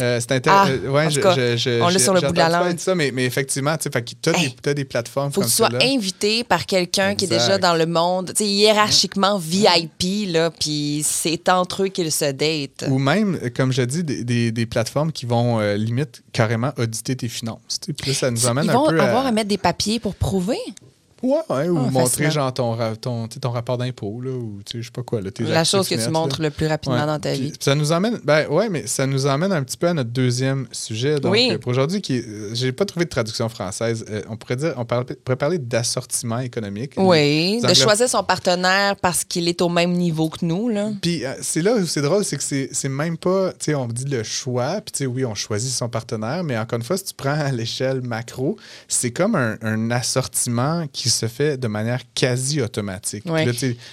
[0.00, 0.70] Euh, c'est Ah, intéressant.
[0.70, 2.78] euh, ouais, on l'a sur le bout de la langue.
[2.78, 5.82] ça, mais, mais effectivement, tu tu as, Hey, des plateformes faut que comme tu sois
[5.82, 11.02] invité par quelqu'un qui est déjà dans le monde, tu sais, hiérarchiquement VIP, là, puis
[11.04, 12.86] c'est entre eux qu'ils se datent.
[12.88, 17.16] Ou même, comme je dis, des, des- des plateformes qui vont euh, limite carrément auditer
[17.16, 17.78] tes finances.
[18.00, 19.28] Puis ça nous amène Ils un vont peu avoir à...
[19.28, 20.58] à mettre des papiers pour prouver?
[21.24, 24.90] Ouais, ouais, ou Ah, montrer genre ton, ton, ton rapport d'impôt, là, ou je sais
[24.92, 25.20] pas quoi.
[25.20, 26.48] Là, tes La chose que tu montres là.
[26.48, 27.06] le plus rapidement Ouais.
[27.06, 27.52] dans ta Puis vie.
[27.60, 30.66] Ça nous emmène, ben ouais, mais ça nous emmène un petit peu à notre deuxième
[30.72, 31.18] sujet.
[31.20, 31.48] Donc, Oui.
[31.52, 34.04] euh, pour aujourd'hui, qui, euh, j'ai pas trouvé de traduction française.
[34.10, 36.92] Euh, on pourrait dire, on parle- pourrait parler d'assortiment économique.
[36.96, 40.68] Oui, de choisir son partenaire parce qu'il est au même niveau que nous.
[40.68, 40.90] Là.
[41.00, 43.74] Puis euh, c'est là où c'est drôle, c'est que c'est c'est même pas, tu sais,
[43.74, 46.84] on dit le choix, puis tu sais, oui, on choisit son partenaire, mais encore une
[46.84, 48.56] fois, si tu prends à l'échelle macro,
[48.88, 53.24] c'est comme un, un assortiment qui se fait de manière quasi automatique.
[53.26, 53.44] Ouais.
[53.44, 53.52] là,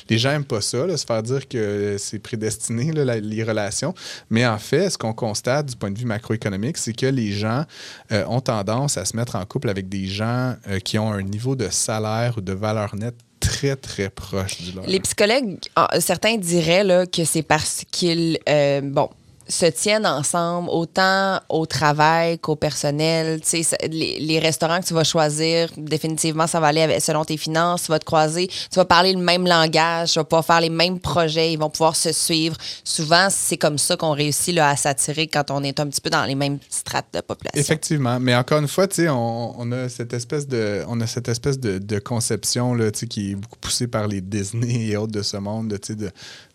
[0.10, 3.44] les gens n'aiment pas ça, là, se faire dire que c'est prédestiné, là, la- les
[3.44, 3.94] relations,
[4.30, 7.66] mais en fait, ce qu'on constate du point de vue macroéconomique, c'est que les gens
[8.12, 11.22] euh, ont tendance à se mettre en couple avec des gens euh, qui ont un
[11.24, 14.86] niveau de salaire ou de valeur nette très, très proche du leur.
[14.86, 19.10] Les psychologues, ah, certains diraient là, que c'est parce qu'ils euh, bon,
[19.48, 23.42] se tiennent ensemble autant au travail qu'au personnel.
[23.90, 27.84] Les, les restaurants que tu vas choisir, définitivement, ça va aller selon tes finances.
[27.84, 30.70] Tu vas te croiser, tu vas parler le même langage, tu vas pouvoir faire les
[30.70, 32.56] mêmes projets, ils vont pouvoir se suivre.
[32.84, 36.10] Souvent, c'est comme ça qu'on réussit là, à s'attirer quand on est un petit peu
[36.10, 37.60] dans les mêmes strates de population.
[37.60, 41.78] Effectivement, mais encore une fois, on, a cette espèce de, on a cette espèce de,
[41.78, 45.78] de conception là, qui est beaucoup poussée par les Disney et autres de ce monde,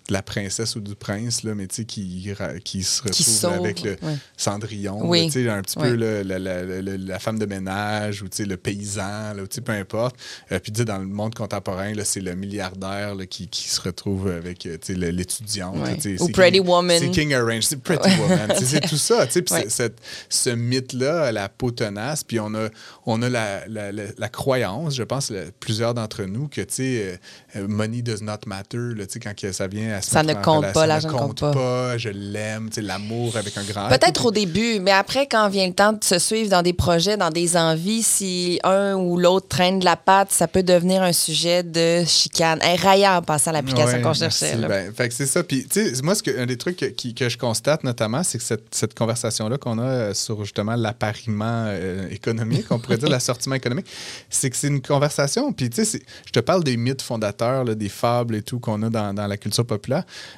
[0.08, 2.32] de la princesse ou du prince, là, mais tu sais, qui,
[2.64, 4.16] qui se retrouve Qui sauve, avec le ouais.
[4.36, 5.20] Cendrillon, Oui.
[5.20, 5.88] là, tu sais, un petit Ouais.
[5.90, 6.62] peu là, la, la-
[6.96, 10.16] la- femme de ménage ou tu sais, le paysan, là, peu importe.
[10.52, 13.68] Euh, puis tu sais, dans le monde contemporain, là, c'est le milliardaire là, qui, qui
[13.68, 15.74] se retrouve avec euh, tu sais, le- l'étudiant.
[15.76, 15.96] Ouais.
[15.96, 16.98] tu sais, Ou Pretty King- Woman.
[17.00, 18.52] C'est King Arrange, c'est Pretty Woman.
[18.62, 19.26] C'est tout ça.
[19.26, 22.68] tu cette- ce mythe-là, la peau tenace, puis on a,
[23.06, 27.18] on a la, la- la- la croyance, je pense, plusieurs d'entre nous, que, tu sais,
[27.56, 30.22] euh, euh, money does not matter, là, tu sais, quand ça vient à se Ça
[30.22, 31.98] ne compte relation, pas, l'argent ne compte pas.
[31.98, 33.88] je l'aime, tu sais, l'amour avec un grand...
[33.88, 37.16] Peut-être au début, mais après, quand vient le temps de se suivre dans des projets,
[37.16, 41.12] dans des envies, si un ou l'autre traîne de la patte, ça peut devenir un
[41.12, 42.58] sujet de chicane.
[42.62, 44.56] Hey, Raya, en passant à l'application Ouais, qu'on cherchait.
[44.56, 44.68] là.
[44.68, 45.42] Ben, fait que c'est ça.
[45.42, 48.22] Puis, tu sais, moi, ce que, un des trucs que, qui- que je constate notamment,
[48.22, 52.98] c'est que cette, cette conversation-là qu'on a euh, sur justement l'appariement euh, économique, on pourrait
[52.98, 53.86] dire l'assortiment économique,
[54.30, 55.52] c'est que c'est une conversation.
[55.52, 58.82] Puis, tu sais, je te parle des mythes fondateurs, là, des fables et tout qu'on
[58.82, 59.85] a dans, dans la culture populaire.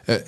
[0.08, 0.18] Euh,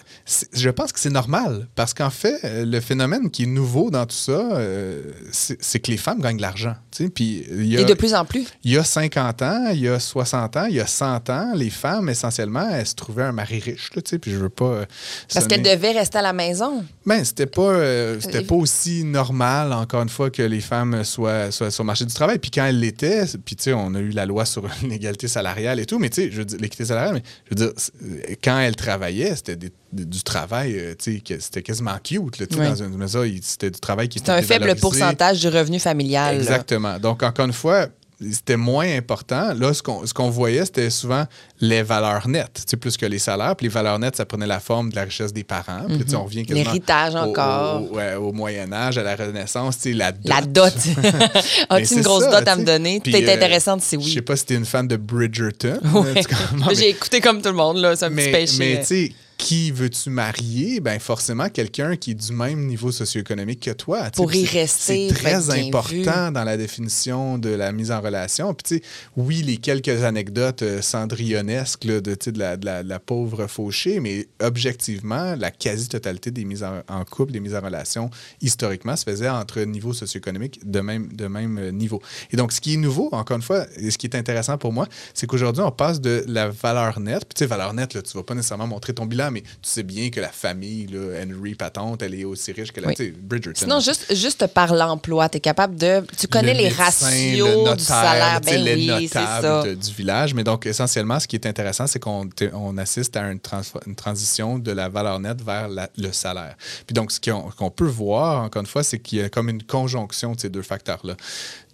[0.52, 4.06] je pense que c'est normal parce qu'en fait, euh, le phénomène qui est nouveau dans
[4.06, 5.02] tout ça, euh,
[5.32, 6.74] c'est que les femmes gagnent de l'argent.
[7.14, 8.46] Puis, y a- Et de plus en plus.
[8.64, 11.52] il y a 50 ans, il y a 60 ans, il y a 100 ans,
[11.54, 14.64] les femmes, essentiellement, elles se trouvaient un mari riche, là, puis je veux pas...
[14.64, 14.84] euh,
[15.32, 16.84] Parce sonner- qu'elle devait rester à la maison.
[17.06, 21.70] Ben, c'était pas, c'était pas aussi normal, encore une fois, que les femmes soient, soient
[21.70, 22.38] sur le marché du travail.
[22.38, 25.80] Puis quand elles l'étaient, puis tu sais, on a eu la loi sur l'égalité salariale
[25.80, 28.58] et tout, mais tu sais, je veux dire, l'équité salariale, mais je veux dire, quand
[28.58, 32.56] elles travaillaient, c'était des- des- du travail, euh, tu sais, c'était quasiment cute, là, Oui.
[32.58, 36.34] dans une maison, il- c'était du travail qui C'est un faible pourcentage du revenu familial.
[36.36, 36.40] là.
[36.40, 36.98] Exactement.
[36.98, 37.88] Donc, encore une fois,
[38.32, 39.54] c'était moins important.
[39.54, 41.24] Là, ce qu'on ce qu'on voyait, c'était souvent
[41.60, 43.56] les valeurs nettes, tu sais, plus que les salaires.
[43.56, 45.84] Puis les valeurs nettes, ça prenait la forme de la richesse des parents.
[45.88, 47.82] Puis, tu sais, on revient quasiment L'héritage au- encore.
[47.90, 50.28] Au, ouais, au Moyen Âge, à la Renaissance, tu sais, la dot.
[50.28, 50.74] La dot.
[51.70, 53.00] As-tu une grosse ça, dot à me donner?
[53.00, 54.12] Puis, T'es euh, intéressante si Je oui.
[54.14, 55.78] sais pas si t'es une fan de Bridgerton.
[55.94, 56.14] Ouais.
[56.14, 57.96] Mais- J'ai écouté comme tout le monde, là.
[57.96, 58.56] C'est un petit péché.
[58.58, 60.80] mais tu sais, qui veux-tu marier?
[60.80, 64.10] Ben forcément quelqu'un qui est du même niveau socio-économique que toi.
[64.10, 68.54] Pour y rester, C'est très important dans la définition de la mise en relation.
[68.54, 68.82] Puis
[69.16, 73.46] oui, les quelques anecdotes euh, cendrillonnesques là, de, de, la, de la- de la pauvre
[73.46, 78.10] fauchée, mais objectivement, la quasi-totalité des mises en, en couple, des mises en relation,
[78.42, 82.00] historiquement, se faisait entre niveaux socio-économiques de même, de même euh, niveau.
[82.30, 84.72] Et donc, ce qui est nouveau, encore une fois, et ce qui est intéressant pour
[84.72, 87.24] moi, c'est qu'aujourd'hui, on passe de la valeur nette.
[87.24, 89.48] Puis, tu sais, valeur nette, là, tu vas pas nécessairement montrer ton bilan, mais tu
[89.62, 92.94] sais bien que la famille, là, Henry Patente, elle est aussi riche que la Oui.
[92.94, 93.58] tu sais, Bridgerton.
[93.60, 96.02] Sinon, juste, juste par l'emploi, tu es capable de.
[96.18, 98.40] Tu connais Le les médecin, ratios le du salaire.
[98.40, 100.34] Ben les oui, c'est notables de- du village.
[100.34, 103.94] Mais donc, essentiellement, ce qui est intéressant, c'est qu'on on assiste à une, trans- une
[103.96, 106.56] transition de la valeur nette vers la- le salaire.
[106.86, 109.48] Puis donc, ce qu'on qu'on peut voir, encore une fois, c'est qu'il y a comme
[109.48, 111.14] une conjonction de ces deux facteurs-là.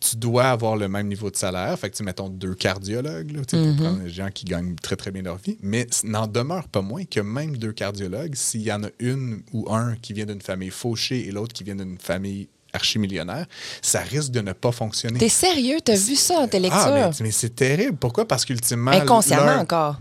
[0.01, 1.79] Tu dois avoir le même niveau de salaire.
[1.79, 3.77] Fait que, tu mettons, deux cardiologues, là, tu sais, Mm-hmm.
[3.77, 5.57] pour prendre des gens qui gagnent très, très bien leur vie.
[5.63, 9.73] Mais n'en demeure pas moins que même deux cardiologues, s'il y en a une ou
[9.73, 13.47] un qui vient d'une famille fauchée et l'autre qui vient d'une famille archimillionnaire,
[13.81, 15.19] ça risque de ne pas fonctionner.
[15.19, 15.79] T'es sérieux?
[15.83, 16.81] T'as vu ça dans tes lectures?
[16.83, 17.97] Ah, mais, mais c'est terrible.
[17.97, 18.29] Pourquoi?
[18.29, 18.91] Parce qu'ultimement.
[18.91, 19.99] Inconsciemment encore.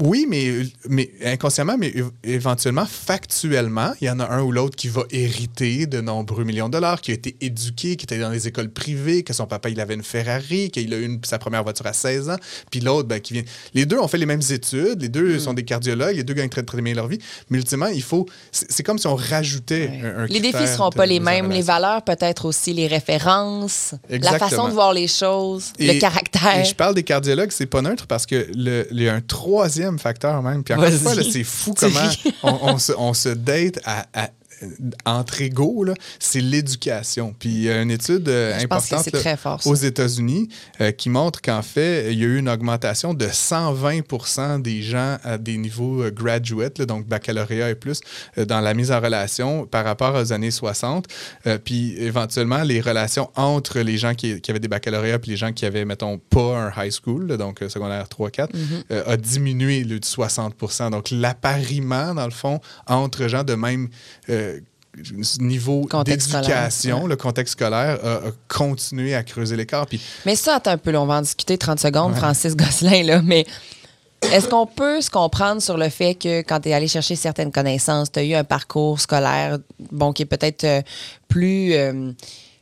[0.00, 0.52] Oui, mais,
[0.88, 5.86] mais inconsciemment, mais éventuellement, factuellement, il y en a un ou l'autre qui va hériter
[5.86, 9.22] de nombreux millions de dollars, qui a été éduqué, qui était dans les écoles privées,
[9.22, 11.92] que son papa, il avait une Ferrari, qu'il a eu une- sa première voiture à
[11.92, 12.36] 16 ans,
[12.70, 13.42] puis l'autre, ben, qui vient...
[13.74, 16.48] Les deux ont fait les mêmes études, les deux sont des cardiologues, les deux gagnent
[16.50, 17.18] très, très bien leur vie,
[17.50, 18.26] mais ultimement, il faut...
[18.52, 21.62] C'est comme si on rajoutait un, un Les défis critère seront pas les mêmes, les
[21.62, 26.60] valeurs peut-être aussi, les références, la façon de voir les choses, le caractère.
[26.60, 29.20] Et je parle des cardiologues, c'est pas neutre parce que le- il y a un
[29.68, 30.62] troisième facteur même.
[30.62, 32.08] Puis encore une fois, c'est fou comment
[32.42, 34.30] on, on se, on se date à, à-
[35.04, 35.84] entre égaux,
[36.18, 37.34] c'est l'éducation.
[37.38, 40.48] Puis il y a une étude euh, importante là, fort, aux États-Unis
[40.80, 45.18] euh, qui montre qu'en fait, il y a eu une augmentation de 120% des gens
[45.22, 48.00] à des niveaux euh, graduate, là, donc baccalauréat et plus,
[48.38, 51.06] euh, dans la mise en relation par rapport aux années 60.
[51.46, 55.36] Euh, puis éventuellement, les relations entre les gens qui, qui avaient des baccalauréats et les
[55.36, 58.82] gens qui avaient, mettons, pas un high school, là, donc secondaire 3-4, Mm-hmm.
[58.90, 60.54] euh, a diminué là, de 60
[60.90, 63.88] Donc l'appariement, dans le fond, entre gens de même
[65.40, 67.08] niveau d'éducation, ouais.
[67.08, 69.86] le contexte scolaire, a, a continué à creuser l'écart.
[69.86, 73.22] Puis Mais ça, attends un peu, on va en discuter 30 secondes, Francis Gosselin, là,
[73.22, 73.46] mais
[74.32, 77.52] est-ce qu'on peut se comprendre sur le fait que quand tu es allé chercher certaines
[77.52, 79.58] connaissances, tu as eu un parcours scolaire,
[79.92, 80.82] bon, qui est peut-être euh,
[81.28, 81.74] plus.
[81.74, 82.12] euh,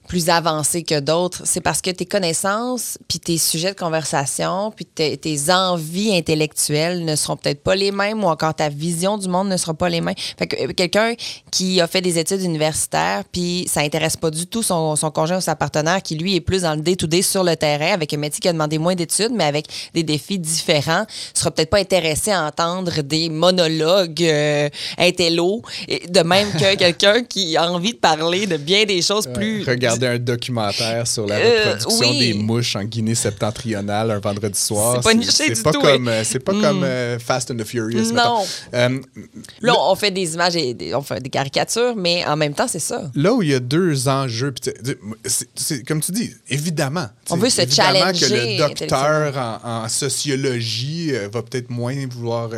[0.06, 4.84] plus avancé que d'autres, c'est parce que tes connaissances, puis tes sujets de conversation, puis
[4.84, 9.28] tes, tes envies intellectuelles ne seront peut-être pas les mêmes ou encore ta vision du
[9.28, 10.14] monde ne sera pas les mêmes.
[10.38, 11.14] Fait que euh, quelqu'un
[11.50, 15.38] qui a fait des études universitaires, puis ça intéresse pas du tout son, son conjoint
[15.38, 18.18] ou sa partenaire qui, lui, est plus dans le day-to-day sur le terrain avec un
[18.18, 22.30] métier qui a demandé moins d'études, mais avec des défis différents, sera peut-être pas intéressé
[22.30, 25.62] à entendre des monologues euh, intello,
[26.08, 29.64] de même que quelqu'un qui a envie de parler de bien des choses plus...
[29.94, 32.18] regarder un documentaire sur la Euh, reproduction oui.
[32.18, 34.96] des mouches en Guinée septentrionale un vendredi soir.
[34.96, 36.12] C'est pas niché du pas tout, Comme, oui.
[36.12, 36.60] euh, c'est pas Mm.
[36.62, 38.12] comme euh, Fast and the Furious.
[38.12, 38.42] Non.
[38.74, 38.98] Euh,
[39.60, 42.68] Là, on fait des images et des, on fait des caricatures, mais en même temps,
[42.68, 43.10] c'est ça.
[43.14, 44.52] Là où il y a deux enjeux,
[45.24, 47.06] c'est- c'est comme tu dis, évidemment.
[47.30, 52.50] On veut se évidemment challenger que le docteur en, en sociologie va peut-être moins vouloir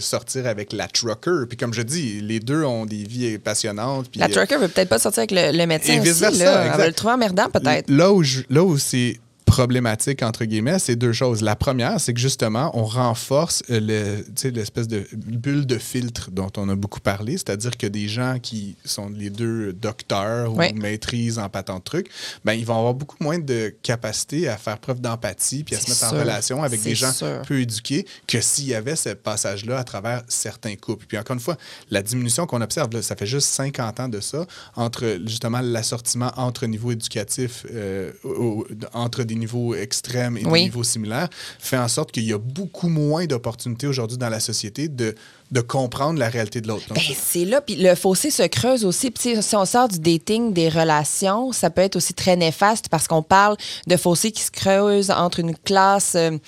[0.00, 1.46] sortir avec la trucker.
[1.48, 4.06] Puis comme je dis, les deux ont des vies passionnantes.
[4.16, 6.08] La trucker veut peut-être pas sortir avec le, le médecin Et aussi.
[6.10, 6.71] vice-versa, Là.
[6.72, 7.88] Elle va le trouver emmerdant, peut-être.
[7.90, 9.18] Là où, je- là où c'est
[9.56, 11.42] problématique, entre guillemets, c'est deux choses.
[11.42, 16.50] La première, c'est que justement, on renforce euh, le- l'espèce de bulle de filtre dont
[16.56, 20.70] on a beaucoup parlé, c'est-à-dire que des gens qui sont les deux docteurs Oui.
[20.72, 22.08] ou maîtrises en patent de trucs,
[22.46, 25.90] ben, ils vont avoir beaucoup moins de capacité à faire preuve d'empathie puis à se
[25.90, 27.42] mettre en relation avec des gens sûr.
[27.46, 31.04] peu éduqués que s'il y avait ce passage-là à travers certains couples.
[31.06, 31.58] Puis encore une fois,
[31.90, 36.32] la diminution qu'on observe, là, ça fait juste 50 ans de ça, entre justement l'assortiment
[36.36, 40.60] entre niveaux éducatifs, euh, au- entre des niveaux extrêmes et Oui.
[40.60, 41.28] des niveaux similaires,
[41.58, 45.14] fait en sorte qu'il y a beaucoup moins d'opportunités aujourd'hui dans la société de,
[45.50, 46.84] de comprendre la réalité de l'autre.
[46.94, 49.10] Ben, c'est là, puis le fossé se creuse aussi.
[49.10, 53.06] Puis si on sort du dating, des relations, ça peut être aussi très néfaste parce
[53.08, 56.38] qu'on parle de fossé qui se creuse entre une classe, euh, tu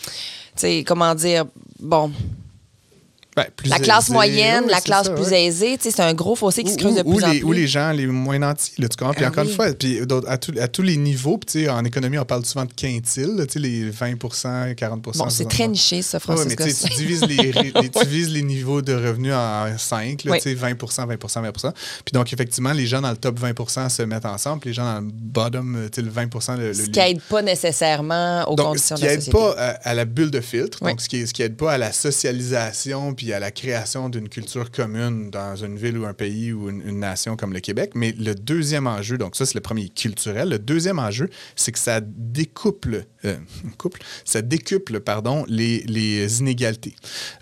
[0.56, 1.44] sais, comment dire,
[1.80, 2.10] bon,
[3.36, 5.44] ben, la classe moyenne, oui, la classe ça, plus ouais.
[5.46, 7.42] aisée, tu sais, c'est un gros fossé qui se creuse de ou, plus en plus.
[7.44, 9.14] ou les gens les moins nantis, là, tu comprends?
[9.14, 9.50] Puis Ah encore oui.
[9.50, 12.24] une fois, puis à, tous- à tous les niveaux, puis tu sais, en économie, on
[12.24, 12.72] parle souvent de
[13.36, 17.24] là, sais, les 20% 40 Bon, c'est très niché, ça, Oui, Francis mais tu divises
[17.26, 20.38] les, les- tu divises les niveaux de revenus en 5, Oui.
[20.38, 21.72] tu sais, 20 20 20
[22.04, 24.84] Puis donc, effectivement, les gens dans le top 20% se mettent ensemble, puis les gens
[24.84, 28.44] dans le bottom, euh, tu sais, le 20 le, le- Ce qui aide pas nécessairement
[28.48, 29.38] aux donc, conditions ce de qui la aide société.
[29.38, 30.90] pas à, à la bulle de filtre, Oui.
[30.92, 34.28] donc ce qui, ce qui aide pas à la socialisation puis à la création d'une
[34.28, 37.92] culture commune dans une ville ou un pays ou une, une nation comme le Québec.
[37.94, 40.48] Mais le deuxième enjeu, donc ça c'est le premier culturel.
[40.48, 43.36] Le deuxième enjeu, c'est que ça découple, euh,
[43.78, 46.94] couple, ça décuple pardon les, les inégalités.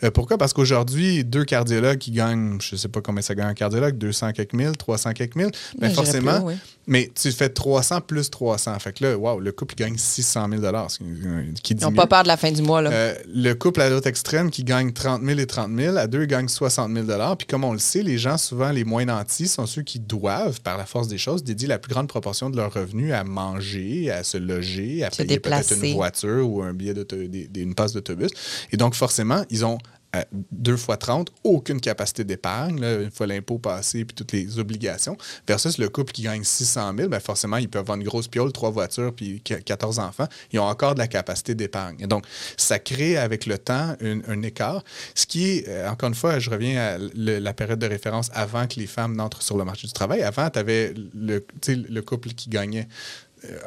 [0.04, 0.38] Euh, pourquoi?
[0.38, 4.32] Parce qu'aujourd'hui, deux cardiologues qui gagnent, je sais pas combien ça gagne un cardiologue, 200
[4.32, 6.40] quelques mille, 300 quelques mille, Ben, forcément.
[6.40, 6.54] plus, oui.
[6.88, 8.76] Mais tu fais 300 plus 300.
[8.80, 12.06] Fait que là, wow, le couple gagne 600 000 ce qui, euh, Ils n'ont pas
[12.08, 12.90] peur de la fin du mois, là.
[12.92, 16.24] Euh, le couple à l'autre extrême qui gagne 30 000 et 30 000, à deux
[16.24, 19.66] gagne 60 000 Puis comme on le sait, les gens, souvent les moins nantis, sont
[19.66, 22.72] ceux qui doivent, par la force des choses, dédier la plus grande proportion de leurs
[22.74, 25.88] revenus à manger, à se loger, à Se payer peut-être déplacer.
[25.90, 28.30] une voiture ou un billet d'auto- des- des- une passe d'autobus.
[28.72, 29.78] Et donc, forcément, ils ont
[30.14, 35.16] euh, deux fois 30, aucune capacité d'épargne, une fois l'impôt passé puis toutes les obligations,
[35.46, 38.52] versus le couple qui gagne 600 000, ben forcément, ils peuvent avoir une grosse piole,
[38.52, 40.28] trois voitures puis qu- 14 enfants.
[40.52, 42.06] Ils ont encore de la capacité d'épargne.
[42.06, 44.82] Donc, ça crée avec le temps un, écart,
[45.14, 48.78] ce qui euh, encore une fois, je reviens à la période de référence avant que
[48.78, 50.22] les femmes n'entrent sur le marché du travail.
[50.22, 52.88] Avant, tu avais le, couple qui gagnait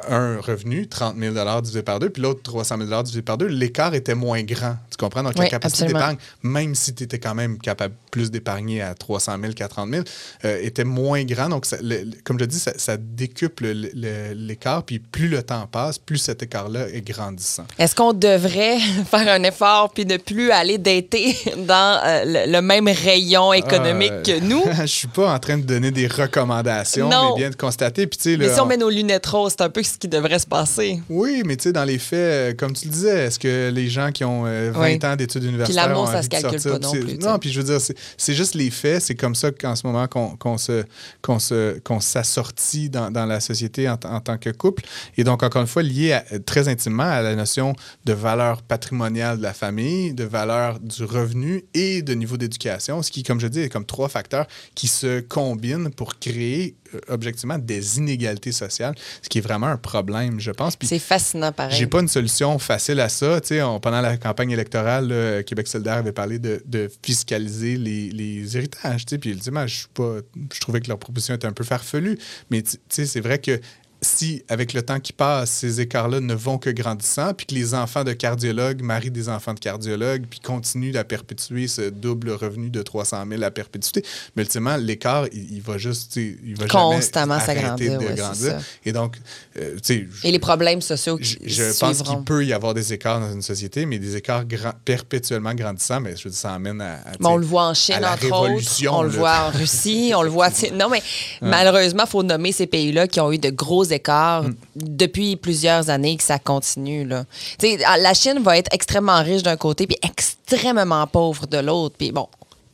[0.08, 3.94] un revenu, 30 000 divisé par deux, puis l'autre 300 000 divisé par deux, l'écart
[3.94, 4.76] était moins grand.
[4.90, 5.22] Tu comprends?
[5.22, 8.94] Donc, Oui, la capacité d'épargne, même si tu étais quand même capable plus d'épargner à
[8.94, 10.02] 300 000, 400 000,
[10.44, 11.48] euh, était moins grand.
[11.50, 14.82] Donc, ça- le- le- comme je dis, ça, ça décuple le- le- l'écart.
[14.84, 17.66] Puis plus le temps passe, plus cet écart-là est grandissant.
[17.78, 18.78] Est-ce qu'on devrait
[19.10, 24.12] faire un effort puis ne plus aller dater dans euh, le, le même rayon économique
[24.12, 24.62] Euh, que nous?
[24.80, 27.30] je suis pas en train de donner des recommandations, Non.
[27.34, 28.06] mais bien de constater.
[28.06, 29.98] Puis, tu sais, Mais si on on- met nos lunettes roses, c'est un peu ce
[29.98, 31.00] qui devrait se passer.
[31.10, 33.88] Oui, mais tu sais, dans les faits, euh, comme tu le disais, est-ce que les
[33.88, 34.98] gens qui ont euh, 20 Oui.
[35.04, 36.72] ans d'études universitaires l'amour, ont ça se calcule sortir?
[36.72, 37.18] pas non plus.
[37.18, 39.02] Non, puis je veux dire, c'est- juste les faits.
[39.02, 40.84] C'est comme ça qu'en ce moment qu'on se
[41.22, 44.82] qu'on se qu'on s'assortit dans, dans la société en, en tant que couple.
[45.16, 47.74] Et donc, encore une fois, lié à- très intimement à la notion
[48.04, 53.10] de valeur patrimoniale de la famille, de valeur du revenu et de niveau d'éducation, ce
[53.10, 57.58] qui, comme je dis, est comme trois facteurs qui se combinent pour créer euh, objectivement
[57.58, 60.74] des inégalités sociales, ce qui est vraiment un problème, je pense.
[60.82, 61.76] C'est fascinant, pareil.
[61.76, 63.40] j'ai pas une solution facile à ça.
[63.40, 67.76] Tu sais, on- pendant la campagne électorale, là, Québec solidaire avait parlé de, de fiscaliser
[67.76, 69.04] les, les héritages.
[69.20, 70.16] Puis ultimement, je suis pas,
[70.52, 72.18] je trouvais que leur proposition était un peu farfelue.
[72.50, 73.60] Mais c'est vrai que
[74.02, 77.74] si, avec le temps qui passe, ces écarts-là ne vont que grandissant, puis que les
[77.74, 82.68] enfants de cardiologues marient des enfants de cardiologues, puis continuent à perpétuer ce double revenu
[82.70, 84.04] de 300 000 à perpétuité,
[84.36, 88.10] mais ultimement, l'écart, il, il va juste, il va Constamment jamais arrêter s'agrandir, de ouais,
[88.10, 88.50] c'est grandir.
[88.52, 88.58] ça.
[88.84, 89.16] Et donc,
[89.58, 92.16] euh, tu sais, je- Et les problèmes sociaux je, qui je pense suivront.
[92.16, 96.00] qu'il peut y avoir des écarts dans une société, mais des écarts grand- perpétuellement grandissants,
[96.00, 96.94] mais je veux dire, ça amène à.
[96.96, 98.88] à, Mais on le voit en Chine, entre autres.
[98.90, 100.12] On le voit en Russie.
[100.14, 100.48] On le voit.
[100.74, 101.02] Non, mais
[101.42, 104.54] malheureusement, il faut nommer ces pays-là qui ont eu de gros écarts Mm.
[104.76, 107.04] depuis plusieurs années que ça continue.
[107.04, 107.24] Là.
[107.98, 111.94] La Chine va être extrêmement riche d'un côté puis extrêmement pauvre de l'autre.
[111.98, 112.28] Puis bon,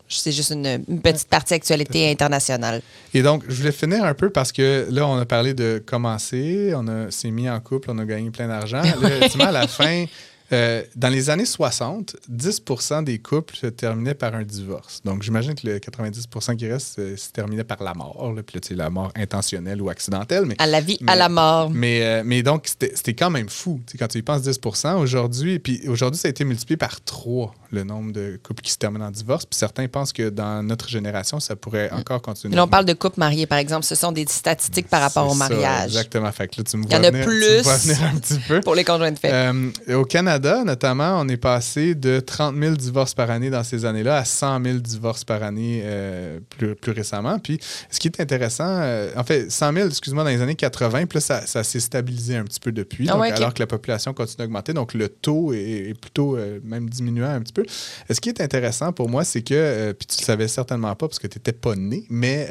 [0.08, 2.82] c'est juste une, une petite partie actualité internationale.
[3.14, 6.72] Et donc, je voulais finir un peu parce que là, on a parlé de commencer,
[6.76, 8.82] on s'est mis en couple, on a gagné plein d'argent.
[8.82, 10.04] À la fin,
[10.52, 15.00] euh, dans les années 60, 10% des couples se terminaient par un divorce.
[15.04, 18.32] Donc, j'imagine que le 90% qui reste euh, se terminait par la mort.
[18.34, 20.44] Là, puis là, la mort intentionnelle ou accidentelle.
[20.46, 21.70] Mais À la vie, à la mort.
[21.70, 23.80] Mais, euh, mais donc, c'était quand même fou.
[23.98, 24.60] Quand tu y penses 10
[24.96, 28.78] aujourd'hui, puis aujourd'hui, ça a été multiplié par 3, le nombre de couples qui se
[28.78, 29.46] terminent en divorce.
[29.46, 32.50] Puis certains pensent que dans notre génération, ça pourrait encore continuer.
[32.50, 33.84] Mais là, on parle de couples mariés, par exemple.
[33.84, 35.86] Ce sont des statistiques par rapport au ça, mariage.
[35.86, 36.30] exactement.
[36.32, 38.60] Fait que là, tu me vois tu plus vois venir un petit peu.
[38.64, 39.50] Pour les conjoints de fait.
[39.94, 44.18] Au Canada, notamment, on est passé de 30 000 divorces par année dans ces années-là
[44.18, 47.38] à 100 000 divorces par année euh, plus, plus récemment.
[47.38, 47.58] Puis,
[47.90, 51.16] ce qui est intéressant, euh, en fait, 100 000, excuse-moi, dans les années 80, puis
[51.16, 54.12] là, ça, ça s'est stabilisé un petit peu depuis, Ah donc, alors que la population
[54.12, 54.72] continue à augmenter.
[54.72, 57.64] Donc, le taux est, est plutôt euh, même diminuant un petit peu.
[58.10, 61.18] Ce qui est intéressant pour moi, c'est que, puis tu le savais certainement pas parce
[61.18, 62.48] que tu n'étais pas né, mais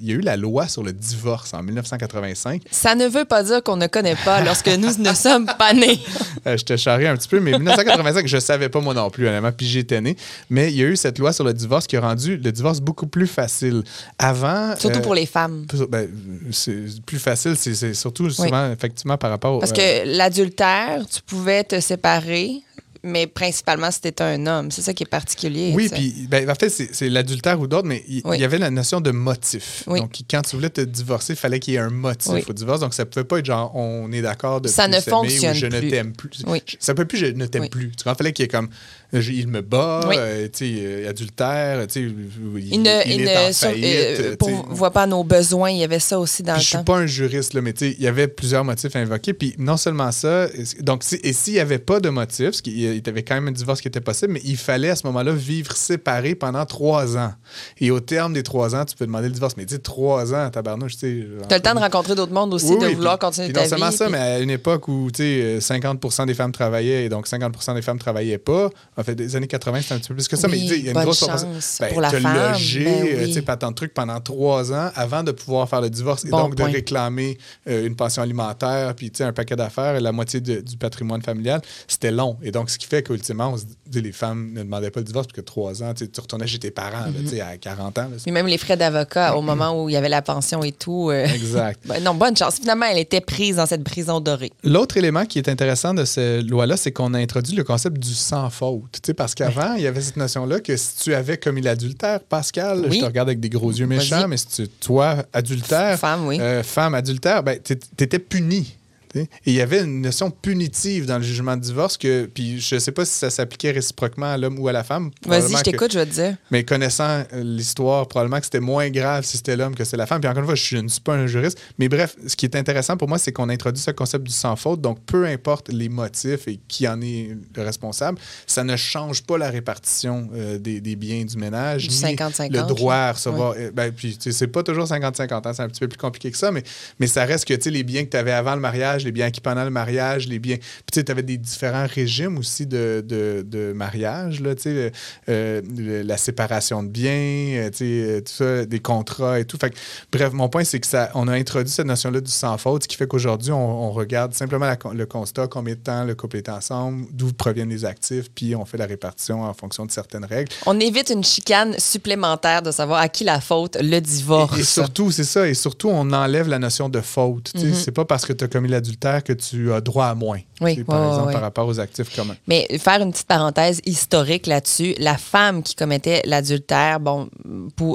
[0.00, 2.62] il y a eu la loi sur le divorce en 1985.
[2.70, 6.00] Ça ne veut pas dire qu'on ne connaît pas lorsque nous ne sommes pas nés.
[6.46, 9.52] Je te charrie un petit peu, mais 1985, je savais pas moi non plus, honnêtement,
[9.52, 10.16] puis j'étais né.
[10.48, 12.80] Mais il y a eu cette loi sur le divorce qui a rendu le divorce
[12.80, 13.82] beaucoup plus facile.
[14.18, 14.74] Avant.
[14.76, 15.66] Surtout euh, pour les femmes.
[15.88, 16.08] ben,
[16.50, 19.60] c'est plus facile, c'est surtout souvent, effectivement, par rapport.
[19.60, 22.62] Parce euh, que l'adultère, tu pouvais te séparer,
[23.02, 24.70] mais principalement si t'étais un homme.
[24.70, 25.72] C'est ça qui est particulier.
[25.74, 28.38] Oui, puis ben, en fait, c'est l'adultère ou d'autres, mais il Oui.
[28.38, 29.84] y avait la notion de motif.
[29.86, 30.00] Oui.
[30.00, 32.44] Donc, quand tu voulais te divorcer, il fallait qu'il y ait un motif Oui.
[32.48, 32.80] au divorce.
[32.80, 35.58] Donc, ça pouvait pas être genre, on est d'accord de Ça plus ne fonctionne ou
[35.58, 35.88] je ne plus.
[35.90, 36.30] t'aime plus.
[36.46, 36.62] Oui.
[36.78, 37.90] Ça peut plus je ne t'aime plus.
[37.96, 38.68] Tu vois, il fallait qu'il y ait comme,
[39.12, 40.14] il me bat, Oui.
[40.18, 43.84] euh, tu euh, adultère, tu il, Il ne, il il est en ne sur- faillite.
[43.84, 45.70] euh, tu pourvoit pas nos besoins.
[45.70, 46.84] Il y avait ça aussi dans Puis le je suis temps.
[46.84, 49.32] pas un juriste, là, mais tu il y avait plusieurs motifs invoqués.
[49.34, 50.46] Puis non seulement ça,
[50.80, 53.48] donc, si- et s'il n'y avait pas de motif, parce qu'il y avait quand même
[53.48, 57.16] un divorce qui était possible, mais il fallait à ce moment-là vivre séparé pendant trois
[57.16, 57.32] ans.
[57.80, 59.56] Et au terme des trois ans, tu peux demander le divorce.
[59.56, 61.26] Mais tu sais, trois ans, tabarnouche, tu sais.
[61.48, 63.54] T'as le temps de rencontrer d'autres mondes aussi, Oui, de oui, vouloir puis- continuer puis
[63.54, 63.96] ta non seulement vie.
[63.96, 67.26] ça, puis- mais à une époque où tu sais, 50% des femmes travaillaient et donc
[67.26, 68.70] 50% des femmes travaillaient pas.
[69.00, 70.48] En fait, des années 80, c'était un petit peu plus que ça.
[70.48, 71.86] Oui, mais il y a une grosse chance proportion.
[71.88, 73.26] pour la te femme, loger, ben euh, oui.
[73.28, 76.24] tu sais, pas tant de trucs pendant trois ans avant de pouvoir faire le divorce
[76.24, 76.68] et donc point.
[76.68, 80.40] de réclamer euh, une pension alimentaire, puis tu sais, un paquet d'affaires et la moitié
[80.40, 81.60] de- du patrimoine familial.
[81.88, 82.36] C'était long.
[82.42, 85.04] Et donc, ce qui fait qu'ultimement, on se dit, les femmes ne demandaient pas le
[85.06, 88.02] divorce parce que trois ans, tu retournais chez tes parents tu sais, à 40 ans.
[88.02, 90.62] là, c'est- Puis même les frais d'avocat au moment où il y avait la pension
[90.62, 91.10] et tout.
[91.10, 91.80] euh, Exact.
[91.86, 92.56] ben non, bonne chance.
[92.56, 94.52] Finalement, elle était prise dans cette prison dorée.
[94.64, 98.14] L'autre élément qui est intéressant de cette loi-là, c'est qu'on a introduit le concept du
[98.14, 98.89] sans faute.
[98.92, 102.18] Tu sais, parce qu'avant, il y avait cette notion-là que si tu avais commis l'adultère,
[102.20, 102.96] Pascal, Oui.
[102.96, 106.38] je te regarde avec des gros yeux méchants, mais si tu, toi, adultère, Femme, oui.
[106.40, 108.76] euh, femme adultère, ben, t'é- t'étais puni.
[109.14, 112.76] Et il y avait une notion punitive dans le jugement de divorce que, puis je
[112.76, 115.10] ne sais pas si ça s'appliquait réciproquement à l'homme ou à la femme.
[115.26, 116.36] Vas-y, je t'écoute, je vais te dire.
[116.50, 120.06] Mais connaissant euh, l'histoire, probablement que c'était moins grave si c'était l'homme que c'était la
[120.06, 120.20] femme.
[120.20, 121.58] Puis encore une fois, je ne suis pas un juriste.
[121.78, 124.56] Mais bref, ce qui est intéressant pour moi, c'est qu'on introduit ce concept du sans
[124.56, 124.80] faute.
[124.80, 129.38] Donc, peu importe les motifs et qui en est le responsable, ça ne change pas
[129.38, 131.88] la répartition euh, des, des, biens du ménage.
[131.88, 132.52] Du 50-50.
[132.52, 133.54] Le droit à recevoir.
[133.56, 133.70] Oui.
[133.74, 136.50] Ben, puis, c'est pas toujours 50-50, hein, c'est un petit peu plus compliqué que ça,
[136.50, 136.62] mais,
[136.98, 139.40] mais ça reste que les biens que tu avais avant le mariage, les biens acquis
[139.40, 140.56] pendant le mariage, les biens.
[140.56, 144.90] Puis tu avais des différents régimes aussi de, de, de mariage, là, euh,
[145.28, 145.62] euh,
[146.04, 149.56] la séparation de biens, euh, tout ça, des contrats et tout.
[149.58, 149.76] Fait que,
[150.12, 152.88] bref, mon point, c'est que ça, on a introduit cette notion-là du sans faute, ce
[152.88, 156.36] qui fait qu'aujourd'hui, on, on, regarde simplement la, le constat, combien de temps le couple
[156.36, 160.24] est ensemble, d'où proviennent les actifs, puis on fait la répartition en fonction de certaines
[160.24, 160.52] règles.
[160.66, 164.56] On évite une chicane supplémentaire de savoir à qui la faute, le divorce.
[164.56, 167.52] Et, et surtout, c'est ça, et surtout, on enlève la notion de faute.
[167.54, 167.74] Mm -hmm.
[167.74, 170.40] C'est pas parce que tu as commis que tu as droit à moins.
[170.60, 171.32] Oui, par ouais, exemple, ouais.
[171.32, 172.36] par rapport aux actifs communs.
[172.46, 177.28] Mais faire une petite parenthèse historique là-dessus, la femme qui commettait l'adultère, bon,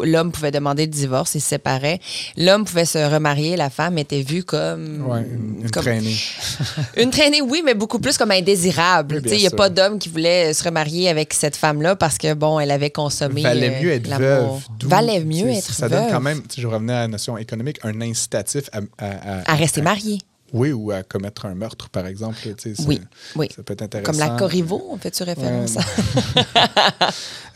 [0.04, 2.00] l'homme pouvait demander le divorce, il se séparait.
[2.38, 5.06] L'homme pouvait se remarier, la femme était vue comme.
[5.08, 6.16] Oui, une, une comme, traînée.
[6.98, 9.22] une traînée, oui, mais beaucoup plus comme indésirable.
[9.24, 12.34] Oui, il n'y a pas d'homme qui voulait se remarier avec cette femme-là parce que,
[12.34, 13.44] bon, elle avait consommé.
[13.44, 14.60] Valait mieux être veuve.
[14.84, 16.02] Valait mieux être ça veuve.
[16.02, 18.80] donne quand même, je revenais à la notion économique, un incitatif à.
[18.98, 20.20] À, à, à rester marié.
[20.56, 22.38] Oui, ou à commettre un meurtre, par exemple.
[22.88, 23.02] Oui,
[23.36, 23.50] oui.
[23.54, 24.10] Ça peut être intéressant.
[24.10, 25.78] Comme la Corriveau, on fait-tu référence?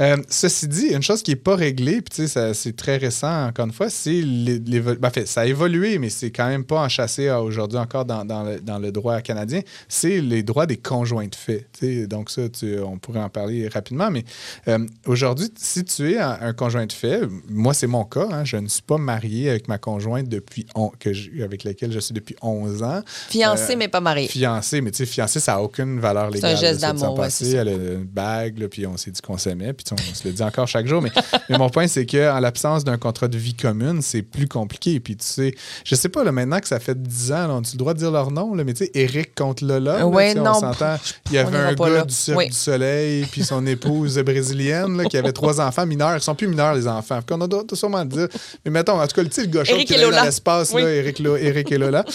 [0.01, 3.73] Euh, ceci dit, une chose qui n'est pas réglée, puis c'est très récent, encore une
[3.73, 7.77] fois, c'est ben, en fait, ça a évolué, mais c'est quand même pas enchâssé aujourd'hui
[7.77, 11.67] encore dans, dans, le, dans, le, droit canadien, c'est les droits des conjoints de fait.
[12.07, 14.23] Donc ça, tu, on pourrait en parler rapidement, mais
[14.69, 17.19] euh, aujourd'hui, si tu es un, un, conjoint de fait,
[17.49, 20.91] moi c'est mon cas, hein, je ne suis pas marié avec ma conjointe depuis on,
[20.97, 22.88] que je, avec laquelle je suis depuis 11 ans.
[23.29, 24.27] Fiancé, euh, mais pas marié.
[24.27, 26.57] Fiancé, mais tu sais, fiancé, ça n'a aucune valeur légale.
[26.57, 27.17] C'est un geste d'amour.
[27.17, 30.27] Ouais, elle a une bague, là, puis on s'est dit qu'on s'aimait, puis on se
[30.27, 31.01] le dit encore chaque jour.
[31.01, 31.11] Mais,
[31.49, 34.99] mais mon point, c'est qu'en l'absence d'un contrat de vie commune, c'est plus compliqué.
[34.99, 37.59] Puis tu sais, je sais pas, là, maintenant que ça fait 10 ans, là, on
[37.59, 40.33] a le droit de dire leur nom, là, mais tu sais, Eric contre Lola, ouais,
[40.33, 40.95] non, on s'entend.
[41.27, 42.05] Il y avait un gars là.
[42.05, 42.47] du Cirque oui.
[42.49, 46.15] du Soleil, puis son épouse brésilienne, qui avait trois enfants mineurs.
[46.15, 47.19] Ils sont plus mineurs, les enfants.
[47.31, 48.27] On a sûrement dire.
[48.65, 50.81] Mais mettons, en tout cas, le gars chauve qui est dans l'espace, oui.
[50.81, 52.05] Eric, Eric et Lola.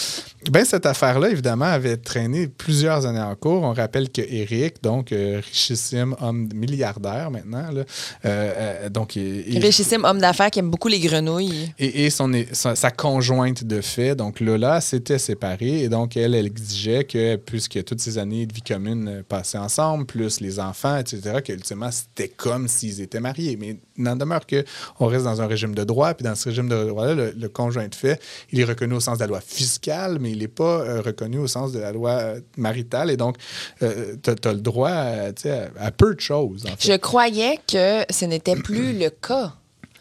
[0.51, 3.63] Ben, cette affaire-là, évidemment, avait traîné plusieurs années en cours.
[3.63, 7.85] On rappelle que Eric, donc euh, richissime homme milliardaire maintenant, là, euh,
[8.25, 11.73] euh, donc richissime homme d'affaires qui aime beaucoup les grenouilles.
[11.79, 16.35] Et, et son, sa, sa, conjointe de fait, donc Lola, s'était séparée et donc elle,
[16.35, 20.97] elle exigeait que puisque toutes ces années de vie commune passaient ensemble, plus les enfants,
[20.97, 23.57] etc., que ultimement c'était comme s'ils étaient mariés.
[23.59, 24.63] Mais n'en demeure que
[24.99, 27.49] on reste dans un régime de droit, puis dans ce régime de droit-là, le, le,
[27.49, 28.21] conjoint de fait,
[28.51, 31.37] il est reconnu au sens de la loi fiscale, mais il n'est pas euh, reconnu
[31.37, 33.09] au sens de la loi euh, maritale.
[33.09, 33.37] Et donc,
[33.81, 35.31] euh, tu as, le droit à, à,
[35.79, 36.65] à, peu de choses.
[36.65, 36.91] En fait.
[36.91, 39.53] Je croyais que ce n'était plus le cas.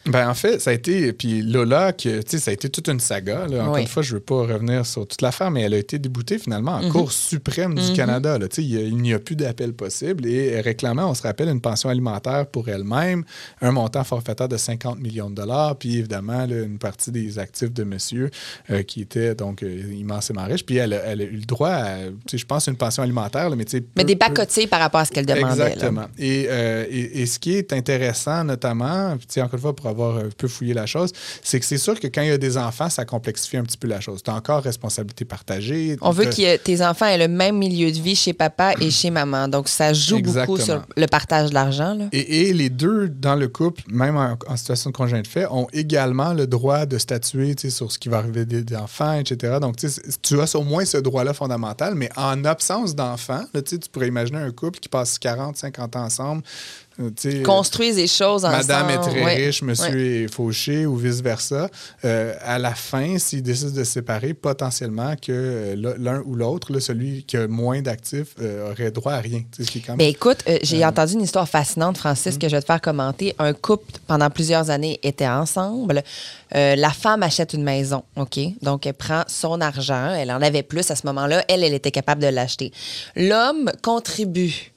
[0.06, 1.12] Ben en fait, ça a été.
[1.12, 3.46] Puis Lola, que, ça a été toute une saga.
[3.46, 3.62] Là.
[3.62, 3.82] Encore oui.
[3.82, 6.38] une fois, je ne veux pas revenir sur toute l'affaire, mais elle a été déboutée
[6.38, 6.92] finalement en mm -hmm.
[6.92, 7.96] Cour suprême du mm -hmm.
[7.96, 8.38] Canada.
[8.38, 8.46] Là.
[8.58, 10.26] Il, n'y a plus d'appel possible.
[10.26, 13.24] Et elle réclamait, on se rappelle, une pension alimentaire pour elle-même,
[13.60, 17.72] un montant forfaitaire de 50 millions de dollars, puis évidemment, là, une partie des actifs
[17.72, 18.30] de monsieur
[18.70, 20.64] euh, qui était donc euh, immensément riche.
[20.66, 21.96] Puis elle a, elle a, eu le droit à,
[22.32, 23.48] je pense, une pension alimentaire.
[23.50, 25.72] Là, mais mais peu, des pacotiers par rapport à ce qu'elle demandait.
[25.72, 26.06] Exactement.
[26.18, 30.28] Et, euh, et, et, ce qui est intéressant, notamment, encore une fois, pour avoir un
[30.36, 32.90] peu fouillé la chose, c'est que c'est sûr que quand il y a des enfants,
[32.90, 34.22] ça complexifie un petit peu la chose.
[34.22, 35.96] Tu as encore responsabilité partagée.
[36.00, 39.10] On veut que tes enfants aient le même milieu de vie chez papa et chez
[39.10, 39.48] maman.
[39.48, 40.56] Donc, ça joue Exactement.
[40.56, 41.96] beaucoup sur le partage de l'argent.
[42.12, 45.46] Et, et, les deux, dans le couple, même en, en, situation de conjoint de fait,
[45.50, 49.58] ont également le droit de statuer sur ce qui va arriver des, des enfants, etc.
[49.60, 49.76] Donc,
[50.22, 54.50] tu as au moins ce droit-là fondamental, mais en absence d'enfants, tu pourrais imaginer un
[54.50, 56.42] couple qui passe 40, 50 ans ensemble,
[57.16, 58.56] T'sais, construisent des choses ensemble.
[58.58, 59.46] Madame est très ouais.
[59.46, 60.22] riche, monsieur ouais.
[60.24, 61.68] est fauché ou vice-versa.
[62.04, 67.24] Euh, à la fin, s'ils décident de se séparer, potentiellement que l'un ou l'autre, celui
[67.24, 69.42] qui a moins d'actifs, euh, aurait droit à rien.
[69.84, 72.40] Quand ben écoute, euh, j'ai entendu une histoire fascinante, Francis, mm -hmm.
[72.40, 73.34] que je vais te faire commenter.
[73.38, 76.02] Un couple, pendant plusieurs années, était ensemble.
[76.54, 78.38] Euh, la femme achète une maison, OK?
[78.62, 80.14] Donc, elle prend son argent.
[80.14, 81.44] Elle en avait plus à ce moment-là.
[81.48, 82.70] Elle, elle était capable de l'acheter.
[83.16, 84.73] L'homme contribue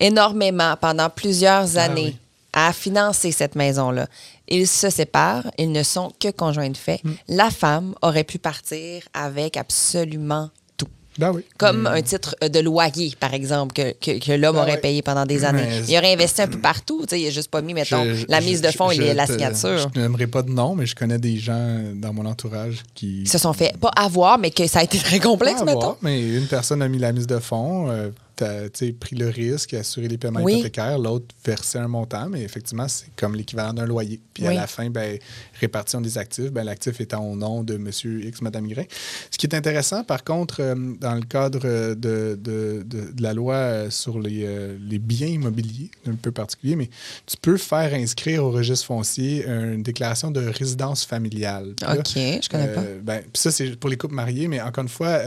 [0.00, 2.16] énormément pendant plusieurs années
[2.52, 2.68] ah, oui.
[2.68, 4.06] à financer cette maison-là.
[4.48, 7.00] Ils se séparent, ils ne sont que conjoints de fait.
[7.02, 7.12] Mm.
[7.28, 10.86] La femme aurait pu partir avec absolument tout.
[11.16, 11.42] Ben oui.
[11.56, 14.80] Comme Mais- un titre euh, de loyer, par exemple, que, que, que l'homme Ah aurait
[14.80, 15.62] payé pendant des années.
[15.66, 17.02] Mais- Il aurait investi un peu partout.
[17.02, 19.26] tu sais, Il a juste pas mis, mettons, Je- la mise de fonds et la
[19.26, 19.90] signature.
[19.94, 23.22] Je n'aimerais pas de nom, mais je connais des gens dans mon entourage qui.
[23.22, 25.78] Ils se sont fait pas avoir, mais que ça a été très complexe, Pas mettons.
[25.80, 29.28] avoir, mais une personne a mis la mise de fonds, euh, tu sais, pris le
[29.28, 30.54] risque, assuré les paiements Oui.
[30.54, 34.20] hypothécaires, l'autre versait un montant, mais effectivement, c'est comme l'équivalent d'un loyer.
[34.32, 34.50] Puis Oui.
[34.56, 35.18] à la fin, ben,
[35.60, 37.90] répartition des actifs, ben, l'actif étant au nom de M.
[38.22, 38.88] X, Mme Y.
[39.30, 41.60] Ce qui est intéressant, par contre, euh, dans le cadre
[41.94, 41.94] de,
[42.40, 46.76] de- de- de la loi euh, sur les, euh, les biens immobiliers, un peu particulier,
[46.76, 46.90] mais
[47.26, 51.74] tu peux faire inscrire au registre foncier une déclaration de résidence familiale.
[51.76, 52.06] Puis là, OK,
[52.42, 52.80] je connais pas.
[52.80, 55.20] euh, ben, puis ça, c'est pour les couples mariés, mais encore une fois,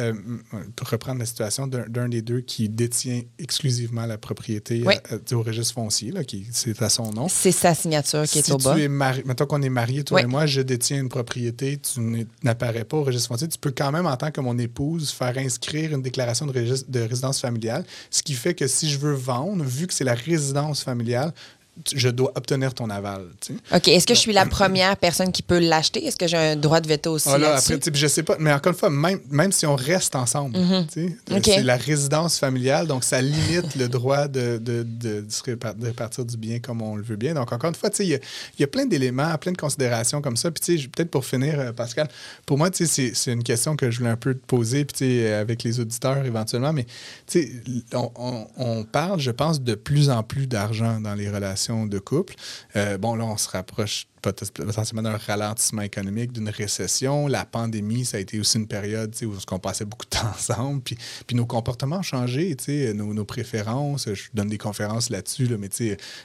[0.76, 2.97] pour reprendre la situation d'un des deux qui détient
[3.40, 4.94] exclusivement la propriété Oui.
[5.12, 7.28] euh, euh, au registre foncier, là, qui c'est à son nom.
[7.30, 8.76] C'est sa signature qui est si au bas.
[8.76, 10.24] tu es marié, mettons qu'on est marié, toi Oui.
[10.24, 13.92] et moi, je détiens une propriété, tu n'apparais pas au registre foncier, tu peux quand
[13.92, 18.24] même, en tant que mon épouse, faire inscrire une déclaration de, de résidence familiale, ce
[18.24, 21.34] qui fait que si je veux vendre, vu que c'est la résidence familiale,
[21.94, 23.26] je dois obtenir ton aval.
[23.42, 23.76] tu sais.
[23.76, 23.88] OK.
[23.88, 26.06] Est-ce que je suis la première personne qui peut l'acheter?
[26.06, 28.52] Est-ce que j'ai un droit de veto aussi Ah là, après, je sais pas, mais
[28.52, 30.58] encore une fois, même, même si on reste ensemble,
[30.92, 31.18] tu sais.
[31.36, 31.42] OK.
[31.46, 35.26] c'est la résidence familiale, donc ça limite le droit de, de, de,
[35.84, 37.34] répartir du bien comme on le veut bien.
[37.34, 40.22] Donc, encore une fois, tu sais, il y y a plein d'éléments, plein de considérations
[40.22, 40.52] comme ça.
[40.52, 42.08] Puis, tu sais, je- peut-être pour finir, euh, Pascal,
[42.46, 44.86] pour moi, tu sais, c'est- c'est une question que je voulais un peu te poser,
[44.86, 46.86] puis, tu sais, avec les auditeurs éventuellement, mais,
[47.28, 47.52] tu sais,
[47.94, 52.00] on, on- on parle, je pense, de plus en plus d'argent dans les relations de
[52.00, 52.36] couple.
[52.76, 57.28] Euh, bon, là, on se rapproche potentiellement d'un ralentissement économique, d'une récession.
[57.28, 60.82] La pandémie, ça a été aussi une période où on passait beaucoup de temps ensemble.
[60.82, 62.56] Puis, puis nos comportements ont changé,
[62.94, 64.08] nos, nos préférences.
[64.14, 65.70] Je donne des conférences là-dessus, là, mais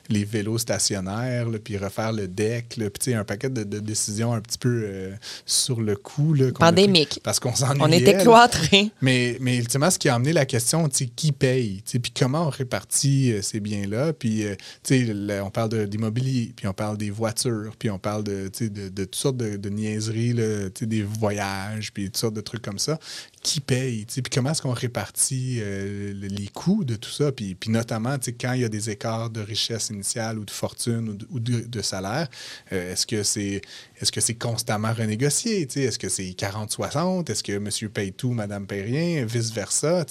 [0.08, 4.32] les vélos stationnaires, là, puis refaire le deck, là, puis un paquet de, de décisions
[4.32, 5.14] un petit peu euh,
[5.46, 6.34] sur le coup.
[6.34, 7.20] Là, Pandémique.
[7.22, 7.84] Parce qu'on s'ennuyait.
[7.84, 8.90] On était cloîtrés.
[9.00, 13.32] Mais, mais ultimement, ce qui a amené la question, qui paye, puis comment on répartit
[13.32, 14.12] euh, ces biens-là?
[14.12, 14.54] Puis, euh,
[14.90, 19.14] là, on parle de- d'immobilier, puis on parle des voitures, puis on parle de, toutes
[19.16, 22.96] sortes de, de niaiseries, là, des voyages, puis toutes sortes de trucs comme ça.
[23.42, 27.56] Qui paye, puis comment est-ce qu'on répartit euh, le- les coûts de tout ça, puis,
[27.56, 31.14] puis notamment, quand il y a des écarts de richesse initiale ou de fortune ou
[31.14, 32.28] de, ou de- de salaire,
[32.70, 33.60] euh, est-ce que c'est
[34.00, 38.64] est-ce que c'est constamment renégocié, est-ce que c'est 40-60, est-ce que monsieur paye tout, madame
[38.66, 40.04] paye rien, vice-versa.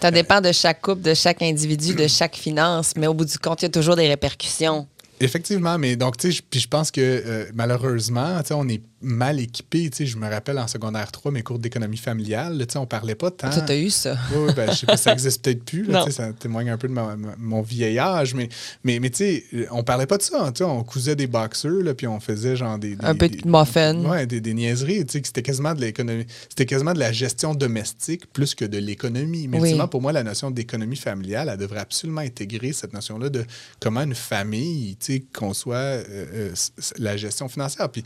[0.00, 3.38] Ça dépend de chaque couple, de chaque individu, de chaque finance, mais au bout du
[3.38, 4.86] compte, il y a toujours des répercussions.
[5.20, 8.82] Effectivement, mais donc, tu sais, puis je pense que euh, malheureusement, tu sais, on est
[9.02, 9.90] mal équipé.
[9.90, 12.78] Tu sais, je me rappelle en secondaire 3, mes cours d'économie familiale, là, tu sais,
[12.78, 13.50] on parlait pas tant.
[13.50, 14.16] Toi, t'as eu ça.
[14.32, 15.84] Oui, oui, ben, je sais pas ça existe peut-être plus.
[15.84, 18.34] là, tu sais, ça témoigne un peu de ma- ma- mon vieil âge.
[18.34, 18.48] Mais,
[18.84, 20.50] mais, mais tu sais, on parlait pas de ça.
[20.52, 22.96] tu sais, On cousait des boxeurs, là, puis on faisait genre des.
[23.00, 23.94] Un peu de des- muffin.
[24.04, 25.04] Ouais, des, des niaiseries.
[25.06, 26.26] Tu sais, c'était quasiment de l'économie.
[26.48, 29.46] C'était quasiment de la gestion domestique plus que de l'économie.
[29.48, 29.68] Mais Oui.
[29.68, 33.44] ultimement, pour moi, la notion d'économie familiale, elle devrait absolument intégrer cette notion-là de
[33.80, 36.54] comment une famille, tu sais, conçoit euh, euh,
[36.98, 37.88] la gestion financière.
[37.90, 38.04] Puis,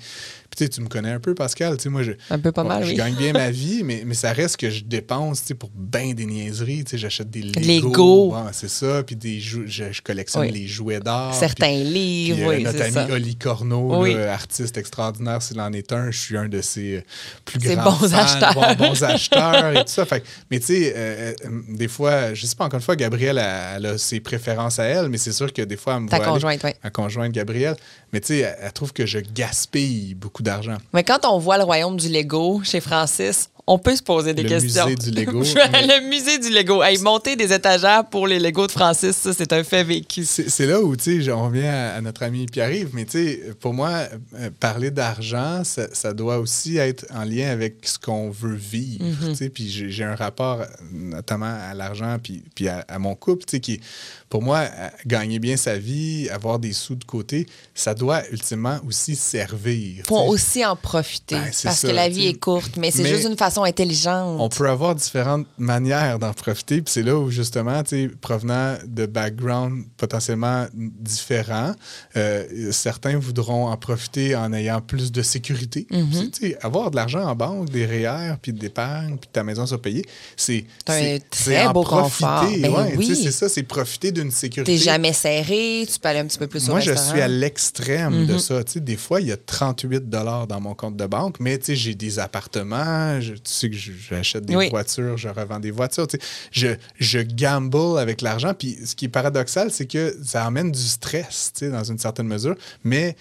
[0.56, 1.76] puis tu me connais un peu, Pascal.
[1.86, 2.94] Moi, je, Un peu pas mal, je oui.
[2.96, 6.84] gagne bien ma vie, mais, mais ça reste que je dépense pour bien des niaiseries.
[6.92, 7.60] J'achète des Lego.
[7.88, 8.34] Lego.
[8.34, 9.02] Ouais, c'est ça.
[9.02, 10.50] Puis des jou- je, je collectionne Oui.
[10.52, 11.34] les jouets d'art.
[11.34, 13.06] Certains puis- livres, puis, euh, oui, notre ami ça.
[13.10, 14.14] Oli Corneau, Oui.
[14.14, 17.00] là, artiste extraordinaire, s'il en est un, je suis un de ses euh,
[17.44, 18.54] plus grands bons fans, acheteurs.
[18.54, 20.04] bons, bons acheteurs et tout ça.
[20.04, 23.38] Fait mais tu sais, euh, euh, des fois, je sais pas, encore une fois, Gabrielle,
[23.38, 26.08] elle, elle a ses préférences à elle, mais c'est sûr que des fois, elle me
[26.08, 26.70] Ta voit aller- conjointe, oui.
[26.82, 27.76] Ma conjointe, Gabrielle.
[28.12, 30.76] Mais tu sais, elle, elle trouve que je gaspille beaucoup d'argent.
[30.92, 34.42] Mais quand on voit le royaume du Lego chez Francis, on peut se poser des
[34.42, 34.84] Le questions.
[34.86, 35.42] musée du Lego.
[35.44, 36.82] le musée du Lego.
[36.82, 40.24] Hey, monter des étagères pour les Legos de Francis, ça, c'est un fait vécu.
[40.24, 43.40] C'est là où, tu sais, on revient à, à notre ami Pierre-Yves, mais tu sais,
[43.60, 48.30] pour moi, euh, parler d'argent, ça, ça doit aussi être en lien avec ce qu'on
[48.30, 49.28] veut vivre, Mm-hmm.
[49.30, 53.44] tu sais, puis j'ai un rapport notamment à l'argent puis, puis à, à mon couple,
[53.44, 53.80] tu sais, qui,
[54.28, 54.64] pour moi,
[55.06, 60.04] gagner bien sa vie, avoir des sous de côté, ça doit ultimement aussi servir.
[60.06, 61.36] Faut aussi en profiter.
[61.36, 64.38] Ben, parce ça, que la vie est courte, mais c'est juste une façon intelligente.
[64.40, 66.82] On peut avoir différentes manières d'en profiter.
[66.82, 71.72] Puis c'est là où, justement, tu provenant de backgrounds potentiellement différents,
[72.16, 75.86] euh, certains voudront en profiter en ayant plus de sécurité.
[75.90, 76.30] Mm-hmm.
[76.30, 79.80] Tu avoir de l'argent en banque, des REER, puis de l'épargne, puis ta maison soit
[79.80, 80.04] payée,
[80.36, 82.10] c'est C'est un c'est- très confort.
[82.10, 82.60] profiter.
[82.62, 83.16] Ben ouais, tu oui.
[83.22, 84.72] C'est ça, c'est profiter d'une sécurité.
[84.72, 87.28] T'es jamais serré, tu peux aller un petit peu plus au Moi, je suis à
[87.28, 88.26] l'extrême Mm-hmm.
[88.26, 88.64] de ça.
[88.64, 91.74] Tu sais, des fois, il y a 38 dans mon compte de banque, mais tu
[91.74, 94.68] j'ai des appartements, je- tu sais que j'achète des Oui.
[94.70, 96.06] voitures, je revends des voitures.
[96.06, 96.26] tu sais.
[96.52, 98.54] Je, je gamble avec l'argent.
[98.54, 101.98] Puis ce qui est paradoxal, c'est que ça amène du stress, tu sais, dans une
[101.98, 103.16] certaine mesure, mais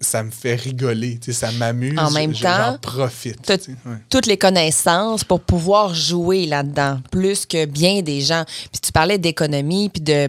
[0.00, 1.96] ça me fait rigoler, tu sais, ça m'amuse.
[1.98, 2.38] En même temps,
[2.72, 3.40] j'en profite.
[3.42, 3.96] tu sais, ouais.
[4.10, 8.44] toutes les connaissances pour pouvoir jouer là-dedans, plus que bien des gens.
[8.72, 10.28] Puis tu parlais d'économie, puis de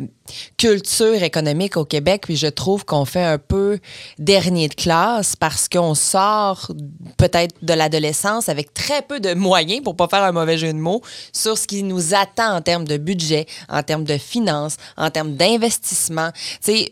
[0.58, 3.80] culture économique au Québec, puis je trouve qu'on fait un peu
[4.20, 6.72] dernier de classe parce qu'on sort
[7.18, 10.78] peut-être de l'adolescence avec très peu de moyens, pour pas faire un mauvais jeu de
[10.78, 11.02] mots,
[11.34, 15.36] sur ce qui nous attend en termes de budget, en termes de finances, en termes
[15.36, 16.30] d'investissement.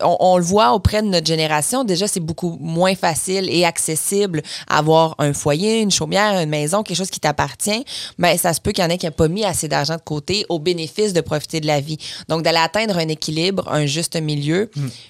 [0.01, 4.41] On, on le voit auprès de notre génération, déjà, c'est beaucoup moins facile et accessible
[4.67, 7.85] avoir un foyer, une chaumière, une maison, quelque chose qui t'appartient.
[8.17, 10.01] Mais ça se peut qu'il y en ait qui n'ont pas mis assez d'argent de
[10.01, 11.97] côté au bénéfice de profiter de la vie.
[12.29, 13.20] Donc, d'aller atteindre un équilibre,
[13.67, 14.69] un juste milieu,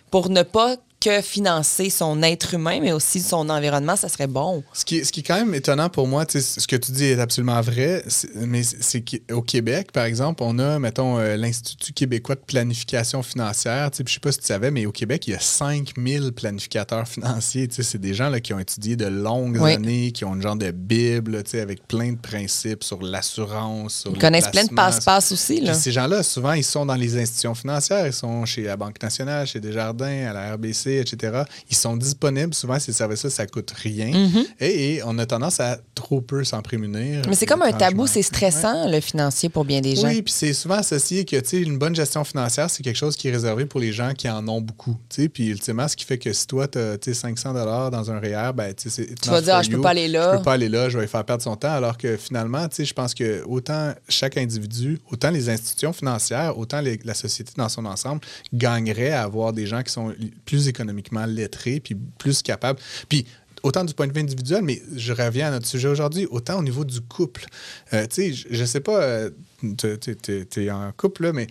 [0.09, 4.64] pour ne pas que financer son être humain, mais aussi son environnement, ça serait bon.
[4.74, 7.06] Ce qui, est, ce qui est quand même étonnant pour moi, ce que tu dis
[7.06, 8.04] est absolument vrai,
[8.36, 13.89] mais c'est qu'au Québec, par exemple, on a, mettons, euh, l'Institut québécois de planification financière.
[13.97, 17.68] Je sais pas si tu savais, mais au Québec, il y a 5000 planificateurs financiers.
[17.72, 19.74] C'est des gens là, qui ont étudié de longues Oui.
[19.74, 24.20] années, qui ont une genre de Bible avec plein de principes sur l'assurance, sur Ils
[24.20, 25.62] connaissent plein de passe-passe aussi.
[25.62, 25.74] Là.
[25.74, 28.06] ces gens-là, souvent, ils sont dans les institutions financières.
[28.06, 31.44] Ils sont chez la Banque nationale, chez Desjardins, à la RBC, etc.
[31.70, 32.54] Ils sont disponibles.
[32.54, 34.12] Souvent, ces services-là, ça coûte rien.
[34.60, 37.22] et, et on a tendance à trop peu s'en prémunir.
[37.22, 37.30] Mm-hmm.
[37.30, 40.08] Mais c'est comme un tabou, c'est stressant, le financier, pour bien des gens.
[40.08, 43.16] Oui, puis c'est souvent associé que tu sais, une bonne gestion financière, c'est quelque chose
[43.16, 44.98] qui est réservé pour les gens qui en ont beaucoup.
[45.10, 45.30] tu sais.
[45.30, 48.74] Puis ultimement, ce qui fait que si toi, tu as 500 dans un REER, ben,
[48.74, 50.32] tu sais, Tu vas dire, ah, je peux pas aller là.
[50.34, 51.72] Je peux pas aller là, je vais faire perdre son temps.
[51.74, 56.58] Alors que finalement, tu sais, je pense que autant chaque individu, autant les institutions financières,
[56.58, 58.22] autant les- la société dans son ensemble
[58.54, 60.14] gagnerait à avoir des gens qui sont
[60.46, 62.79] plus économiquement lettrés puis plus capables.
[63.07, 63.25] Puis
[63.63, 66.63] autant du point de vue individuel, mais je reviens à notre sujet aujourd'hui, autant au
[66.63, 67.45] niveau du couple.
[67.93, 69.29] Euh, tu sais, je, je sais pas, euh,
[69.78, 71.47] tu es en couple, là, mais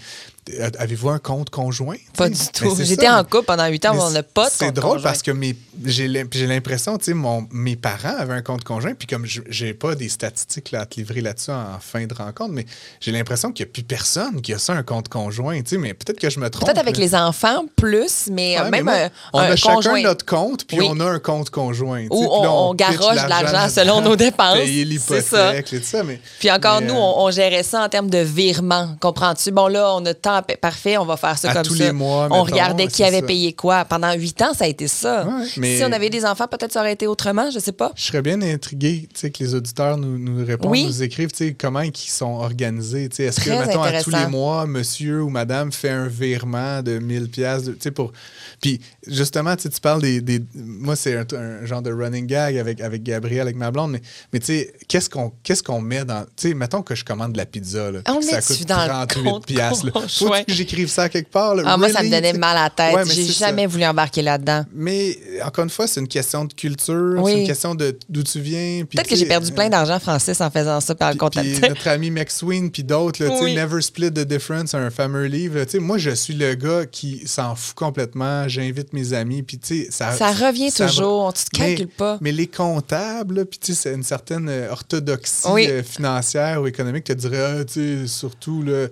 [0.78, 1.96] avez-vous un compte conjoint?
[2.16, 2.76] Pas du tout.
[2.80, 5.02] J'étais en couple pendant huit ans, mais on n'a pas de c'est drôle conjoint.
[5.02, 5.54] parce que mes-
[5.84, 7.14] j'ai l'im- j'ai l'impression, tu sais,
[7.52, 10.86] mes parents avaient un compte conjoint, puis comme je- j'ai pas des statistiques là, à
[10.86, 12.66] te livrer là-dessus en fin de rencontre, mais
[13.00, 15.78] j'ai l'impression qu'il n'y a plus personne qui a ça, un compte conjoint, tu sais,
[15.78, 16.64] mais peut-être que je me trompe.
[16.66, 19.56] Peut-être avec mais- les enfants, plus, mais Ouais, même mais moi, un, on un a
[19.56, 20.02] chacun conjoint.
[20.02, 20.86] notre compte, puis Oui.
[20.90, 22.06] on a un compte conjoint.
[22.10, 24.56] Ou puis là, on- on garoche de l'argent selon nos dépenses.
[24.56, 26.02] Payer l'hypothèque, et tout ça.
[26.02, 28.96] Mais, Puis encore, mais, nous, euh, on, on gérait ça en termes de virement.
[29.00, 29.50] Comprends-tu?
[29.50, 31.84] Bon, là, on a tant pa- parfait, on va faire ça À comme tous ça.
[31.86, 33.26] les mois, on mettons, regardait qui avait ça.
[33.26, 33.84] payé quoi.
[33.84, 35.26] Pendant huit ans, ça a été ça.
[35.26, 37.92] Ouais, mais- Si on avait des enfants, peut-être ça aurait été autrement, je sais pas.
[37.96, 40.86] Je serais bien intrigué tu sais, que les auditeurs nous, nous répondent, Oui.
[40.86, 43.08] nous écrivent tu sais, comment ils sont organisés.
[43.08, 43.24] tu sais.
[43.24, 47.28] Est-ce que, mettons, à tous les mois, monsieur ou madame fait un virement de 1000
[47.28, 47.62] pièces
[47.94, 48.12] pour...
[48.60, 50.20] Puis, justement, tu parles des...
[50.20, 53.92] des- Moi, c'est un, un genre de running gag avec, avec Gabriel, avec ma blonde,
[53.92, 56.22] mais, mais tu sais, qu'est-ce qu'on qu'est-ce qu'on met dans...
[56.36, 58.82] Tu sais, mettons que je commande de la pizza, là, On le ça coûte dans
[58.82, 59.86] le 38 compte piastres.
[59.92, 60.44] Faut conjoint?
[60.44, 61.54] que j'écrive ça quelque part.
[61.54, 61.62] là.
[61.66, 62.94] Ah, moi, ça me donnait mal à la tête.
[62.94, 63.46] Ouais, mais J'ai ça.
[63.46, 64.64] jamais voulu embarquer là-dedans.
[64.74, 67.32] Mais, encore une fois, c'est une question de culture, Oui.
[67.32, 68.84] c'est une question de d'où tu viens.
[68.90, 71.88] Peut-être que j'ai perdu plein d'argent, Francis, en faisant ça par le compte puis notre
[71.88, 73.54] ami McSween, puis d'autres, Oui.
[73.54, 75.58] Never Split the Difference, un fameux livre.
[75.78, 78.48] moi, je suis le gars qui s'en fout complètement.
[78.48, 79.58] J'invite mes amis, puis
[79.90, 80.12] ça...
[80.12, 82.18] Ça revient ça- toujours, tu te Mais- calcules pas.
[82.20, 85.66] Mais les comptables, puis c'est une certaine euh, orthodoxie Oui.
[85.68, 87.64] euh, financière ou économique te dirait, ah,
[88.06, 88.86] surtout, là,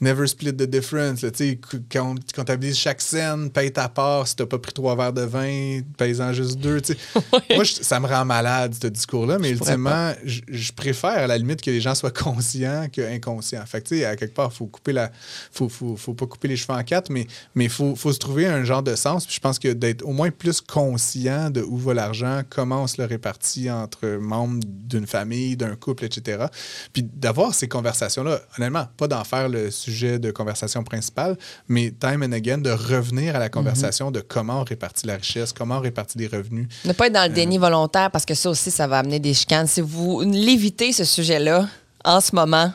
[0.00, 1.22] Never split the difference.
[1.22, 4.26] là, tu sais, qu- quand tu comptabilises chaque scène, paye ta part.
[4.28, 6.80] Si t'as pas pris trois verres de vin, paye-en juste deux.
[7.54, 11.38] Moi, je- ça me rend malade, ce discours-là, mais ultimement, je je préfère à la
[11.38, 13.64] limite que les gens soient conscients qu'inconscients.
[13.66, 15.10] Fait que, tu sais, à quelque part, faut couper la.
[15.52, 17.26] Faut, faut, faut pas couper les cheveux en quatre, mais
[17.56, 19.24] il faut, faut se trouver un genre de sens.
[19.26, 22.86] Puis je pense que d'être au moins plus conscient de où va l'argent, comment on
[22.86, 26.46] se le répartit entre membres d'une famille, d'un couple, etc.
[26.92, 31.36] Puis d'avoir ces conversations-là, honnêtement, pas d'en faire le sujet de conversation principale,
[31.68, 35.52] mais time and again, de revenir à la conversation de comment on répartit la richesse,
[35.52, 36.68] comment on répartit les revenus.
[36.84, 37.34] Ne pas être dans le Euh.
[37.34, 39.66] déni volontaire parce que ça aussi, ça va amener des chicanes.
[39.66, 41.68] Si vous l'évitez, ce sujet-là,
[42.04, 42.72] en ce moment,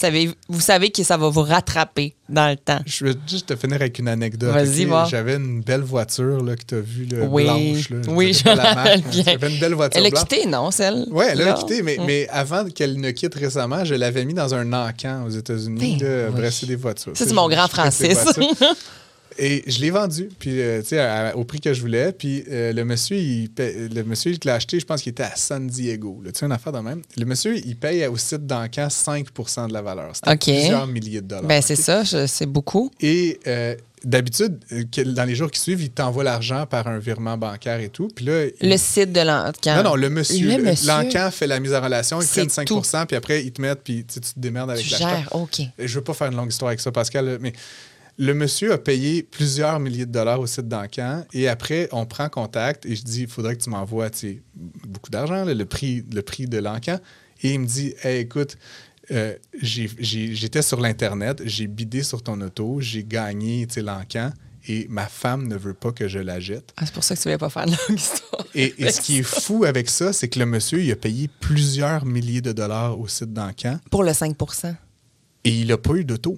[0.00, 2.80] savez, vous savez que ça va vous rattraper dans le temps.
[2.86, 4.52] Je vais juste te finir avec une anecdote.
[4.52, 4.88] Vas-y, ok?
[4.88, 5.08] voir.
[5.08, 7.90] J'avais une belle voiture là, que tu as vue, là, Oui, blanche.
[7.90, 7.96] Là.
[8.08, 9.00] oui, je la marque.
[9.12, 10.24] J'avais une belle voiture Elle a blanche.
[10.28, 11.06] quitté, non, celle?
[11.10, 12.04] Oui, elle a quitté, mais, Mm.
[12.06, 16.06] mais avant qu'elle ne quitte récemment, je l'avais mis dans un encan aux États-Unis, Ben
[16.08, 16.40] là, oui.
[16.40, 17.12] brasser des voitures.
[17.14, 18.18] C'est mon grand Francis.
[19.38, 22.12] Et je l'ai vendu, puis euh, tu sais, à- au prix que je voulais.
[22.12, 25.22] Puis euh, le monsieur, il paie- le monsieur qui l'a acheté, je pense qu'il était
[25.24, 26.22] à San Diego.
[26.24, 27.02] Tu sais, une affaire de même.
[27.16, 30.10] Le monsieur, il paye au site d'encan 5% de la valeur.
[30.14, 30.42] C'était OK.
[30.44, 31.44] plusieurs milliers de dollars.
[31.44, 32.90] Ben, c'est ça, c'est beaucoup.
[33.00, 33.74] Et euh,
[34.04, 34.58] d'habitude,
[35.14, 38.08] dans les jours qui suivent, il t'envoie l'argent par un virement bancaire et tout.
[38.14, 39.76] Puis là, il- Le site de l'encan.
[39.76, 40.46] non, non, le monsieur.
[40.48, 40.86] Le le- monsieur.
[40.88, 43.82] L'encan fait la mise en relation, ils C'est prennent 5% puis après, ils te mettent,
[43.82, 45.60] puis tu te démerdes avec gères, OK.
[45.60, 47.52] Et Je veux pas faire une longue histoire avec ça, Pascal, mais
[48.18, 52.28] le monsieur a payé plusieurs milliers de dollars au site d'Ancan et après, on prend
[52.28, 54.10] contact et je dis, il faudrait que tu m'envoies
[54.86, 56.98] beaucoup d'argent, le prix, le prix de l'Ancan.
[57.42, 58.56] Et il me dit, Hey, écoute,
[59.10, 64.32] euh, j'étais sur l'Internet, j'ai bidé sur ton auto, j'ai gagné l'Ancan
[64.68, 66.72] et ma femme ne veut pas que je la jette.
[66.76, 68.46] Ah, c'est pour ça que tu voulais pas faire de longue histoire.
[68.54, 71.28] Et, et ce qui est fou avec ça, c'est que le monsieur, il a payé
[71.40, 74.74] plusieurs milliers de dollars au site d'Ancan Pour le 5%
[75.46, 76.36] et il n'a pas eu d'auto.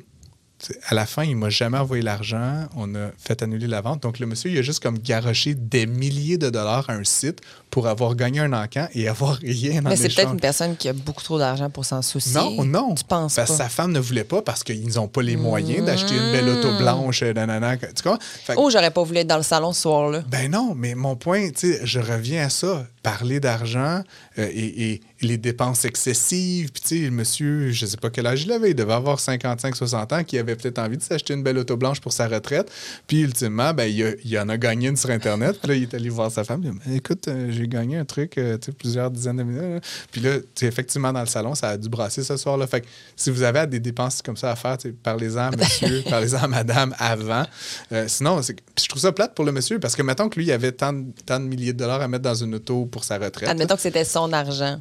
[0.88, 2.66] À la fin, il m'a jamais envoyé l'argent.
[2.76, 4.02] On a fait annuler la vente.
[4.02, 7.40] Donc, le monsieur, il a juste comme garoché des milliers de dollars à un site
[7.70, 10.88] pour avoir gagné un encan et avoir rien en Mais c'est peut-être une personne qui
[10.88, 12.34] a beaucoup trop d'argent pour s'en soucier.
[12.34, 12.94] Non, non.
[12.96, 13.54] Tu penses Parce pas?
[13.56, 16.48] que sa femme ne voulait pas parce qu'ils n'ont pas les moyens d'acheter une belle
[16.48, 17.22] auto blanche.
[17.22, 17.76] euh, nanana.
[17.76, 18.18] Tu comprends?
[18.20, 20.24] Fait que- Oh, j'aurais pas voulu être dans le salon ce soir-là.
[20.28, 22.84] ben non, mais mon point, tu sais, je reviens à ça.
[23.04, 24.02] Parler d'argent
[24.38, 26.70] euh, et, et les dépenses excessives.
[26.72, 29.18] Puis, tu sais, le monsieur, je sais pas quel âge il avait, il devait avoir
[29.18, 32.70] 55-60 ans, qui avait peut-être envie de s'acheter une belle auto blanche pour sa retraite.
[33.06, 35.58] Puis, ultimement, ben, il, a- il en a gagné une sur Internet.
[35.60, 36.60] Puis là, il est allé voir sa femme.
[36.64, 39.42] Il a dit, écoute, euh, j'ai gagné un truc, euh, tu sais, plusieurs dizaines de
[39.42, 39.62] minutes.
[39.62, 39.80] là.
[40.12, 42.66] Puis là, tu effectivement, dans le salon, ça a dû brasser ce soir-là.
[42.66, 45.56] Fait que si vous avez des dépenses comme ça à faire, tu sais, parlez-en à
[45.56, 47.44] monsieur, parlez-en à madame avant.
[47.92, 50.52] Euh, sinon, je trouve ça plate pour le monsieur parce que mettons que lui, il
[50.52, 50.94] avait tant,
[51.26, 53.48] tant de milliers de dollars à mettre dans une auto pour sa retraite.
[53.48, 54.80] Admettons que c'était son argent.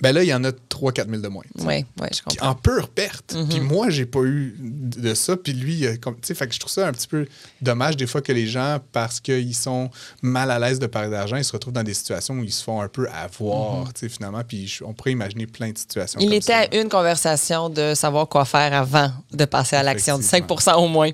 [0.00, 1.42] Ben là, il y en a 3-4 000 de moins.
[1.58, 2.48] Oui, oui, je Puis comprends.
[2.50, 3.36] en pure perte.
[3.50, 5.36] Puis moi, j'ai pas eu de ça.
[5.36, 7.26] Puis lui, tu sais, fait que je trouve ça un petit peu
[7.60, 9.90] dommage des fois que les gens, parce qu'ils sont
[10.22, 12.62] mal à l'aise de parler d'argent, ils se retrouvent dans des situations où ils se
[12.62, 14.42] font un peu avoir, tu sais, finalement.
[14.46, 16.20] Puis on pourrait imaginer plein de situations.
[16.20, 16.58] Il comme était ça.
[16.60, 20.76] à une conversation de savoir quoi faire avant de passer à l'action, de 5 Effectivement.
[20.84, 21.10] au moins.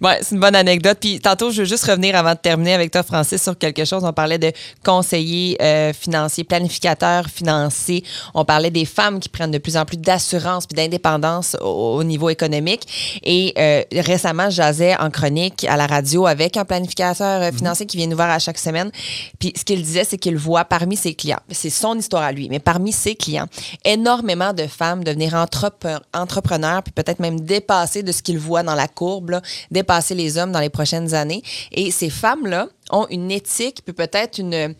[0.00, 0.98] Ouais, c'est une bonne anecdote.
[1.00, 4.04] Puis tantôt, je veux juste revenir avant de terminer avec toi, Francis, sur quelque chose.
[4.04, 4.52] On parlait de
[4.84, 8.04] conseiller euh, financier, planificateur financier.
[8.34, 12.04] On parlait des femmes qui prennent de plus en plus d'assurance puis d'indépendance au, au
[12.04, 13.20] niveau économique.
[13.22, 17.96] Et euh, récemment, jasais en chronique à la radio avec un planificateur euh, financier qui
[17.96, 18.90] vient nous voir à chaque semaine.
[19.38, 22.48] Puis ce qu'il disait, c'est qu'il voit parmi ses clients, c'est son histoire à lui,
[22.48, 23.46] mais parmi ses clients,
[23.84, 28.88] énormément de femmes devenir entrepreneurs, puis peut-être même dépasser de ce qu'il voit dans la
[28.88, 31.42] courbe, dépasser les hommes dans les prochaines années.
[31.72, 34.74] Et ces femmes-là ont une éthique, puis peut-être une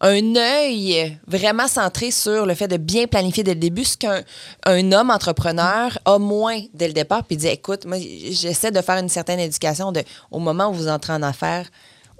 [0.00, 4.22] un œil vraiment centré sur le fait de bien planifier dès le début, ce qu'un
[4.64, 8.98] un homme entrepreneur a moins dès le départ, puis dit écoute, moi j'essaie de faire
[8.98, 11.68] une certaine éducation de au moment où vous entrez en affaires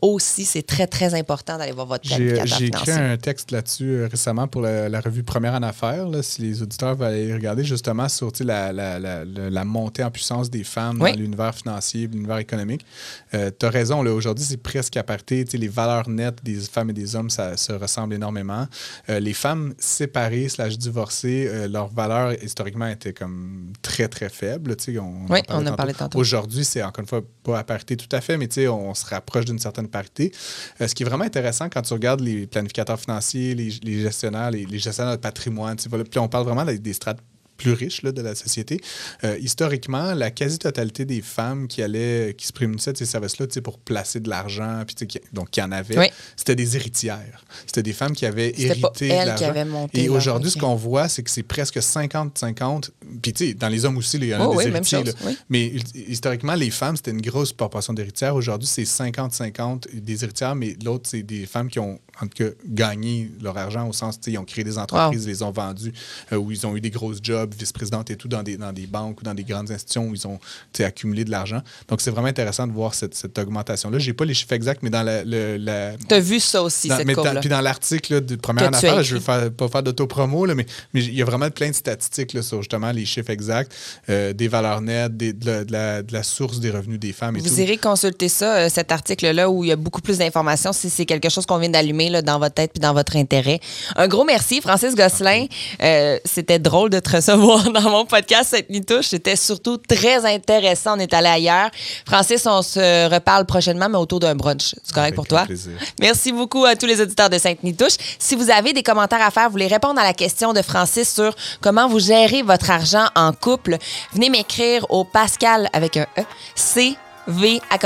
[0.03, 4.09] aussi, c'est très, très important d'aller voir votre planificateur j'ai écrit un texte là-dessus euh,
[4.11, 7.65] récemment pour la, la revue Première en affaires, là, si les auditeurs veulent aller regarder,
[7.65, 11.13] justement sur la, montée en puissance des femmes Oui.
[11.13, 12.85] dans l'univers financier, l'univers économique.
[13.33, 15.45] tu as raison, aujourd'hui, c'est presque à parité.
[15.53, 18.67] Les valeurs nettes des femmes et des hommes, ça se ressemble énormément.
[19.09, 24.77] Euh, les femmes séparées slash divorcées, euh, leurs valeurs historiquement étaient comme très, très faibles.
[25.01, 26.19] On, Oui, on en parlait tantôt.
[26.19, 29.45] Aujourd'hui, c'est encore une fois pas à parité tout à fait, mais on se rapproche
[29.45, 30.33] d'une certaine parité.
[30.81, 34.79] Euh, ce qui est vraiment intéressant quand tu regardes les planificateurs financiers, les, gestionnaires, les,
[34.79, 37.21] gestionnaires de patrimoine, tu puis on parle vraiment des, des strates
[37.59, 38.81] plus riches là, de la société.
[39.25, 43.79] Euh, historiquement, la quasi-totalité des femmes qui allaient, qui se prémunissaient de ces services-là pour
[43.79, 46.07] placer de l'argent, puis tu sais, qui- donc qui en avaient, Oui.
[46.37, 47.45] c'était des héritières.
[47.67, 51.23] C'était des femmes qui avaient pas hérité qui monté Et aujourd'hui, ce qu'on voit, c'est
[51.23, 52.91] que c'est presque 50-50.
[53.23, 54.99] Puis tu sais, dans les hommes aussi, il y en a Oh des oui, héritiers.
[54.99, 55.13] chose, là.
[55.27, 55.37] oui.
[55.49, 58.35] Mais hi- historiquement, les femmes, c'était une grosse proportion d'héritières.
[58.37, 62.51] Aujourd'hui, c'est 50-50 des héritières, mais l'autre, c'est des femmes qui ont, en tout cas,
[62.67, 65.93] gagné leur argent au sens, tu sais, ils ont créé des entreprises, les ont vendues,
[66.33, 68.87] euh, où ils ont eu des grosses jobs, vice-présidente et tout, dans des, dans des
[68.87, 70.39] banques ou dans des grandes institutions où ils ont
[70.81, 71.61] accumulé de l'argent.
[71.89, 73.99] Donc, c'est vraiment intéressant de voir cette, cette augmentation-là.
[73.99, 75.25] J'ai pas les chiffres exacts, mais dans la.
[75.25, 77.41] la Tu as vu ça aussi, dans- cette mais dans- courbe-là.
[77.41, 79.27] puis dans l'article de première affaires, je veux écrit.
[79.27, 82.59] faire, pas faire d'autopromo, mais mais il y a vraiment plein de statistiques là, sur
[82.63, 83.73] justement les chiffres exacts,
[84.09, 87.13] euh, des valeurs nettes, des- de, la, de la- de la source des revenus des
[87.13, 87.61] femmes et Vous tout.
[87.61, 91.07] irez consulter ça, euh, cet article-là, où il y a beaucoup plus d'informations si c'est
[91.07, 93.61] quelque chose qu'on vient d'allumer dans votre tête puis dans votre intérêt.
[93.97, 95.47] Un gros merci, Francis Gosselin.
[95.83, 97.38] Euh, C'était drôle de te recevoir
[97.73, 99.07] dans mon podcast Cette Nuit Touche.
[99.07, 100.97] C'était surtout très intéressant.
[100.97, 101.71] On est allé ailleurs.
[102.07, 104.75] Francis, on se reparle prochainement, mais autour d'un brunch.
[104.83, 105.45] C'est correct Avec pour toi?
[105.45, 105.73] plaisir.
[106.01, 107.95] Merci beaucoup à tous les auditeurs de Sainte-Nitouche.
[108.19, 111.15] Si vous avez des commentaires à faire, vous voulez répondre à la question de Francis
[111.15, 113.77] sur comment vous gérez votre argent en couple,
[114.13, 116.23] venez m'écrire au Pascal avec un E,
[116.57, 116.97] C
[117.29, 117.79] v à.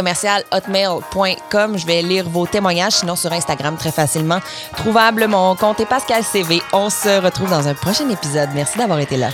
[1.77, 4.41] Je vais lire vos témoignages, sinon sur Instagram très facilement.
[4.77, 6.63] Trouvable, mon compte est Pascal CV.
[6.73, 8.49] On se retrouve dans un prochain épisode.
[8.55, 9.29] Merci d'avoir été là.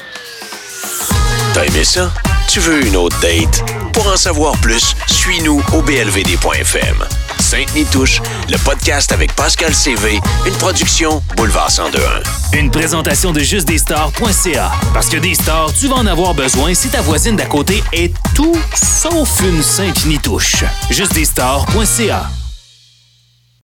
[1.55, 2.11] T'as aimé ça?
[2.49, 3.63] Tu veux une autre date?
[3.93, 7.05] Pour en savoir plus, suis-nous au blvd.fm.
[7.49, 8.21] Sainte-Nitouche,
[8.51, 12.59] le podcast avec Pascal CV, une production Boulevard 1021.
[12.59, 14.71] Une présentation de justdesstars.ca.
[14.93, 18.13] Parce que des stars, tu vas en avoir besoin si ta voisine d'à côté est
[18.35, 20.63] tout sauf une Sainte-Nitouche.
[20.91, 22.29] Justdesstars.ca.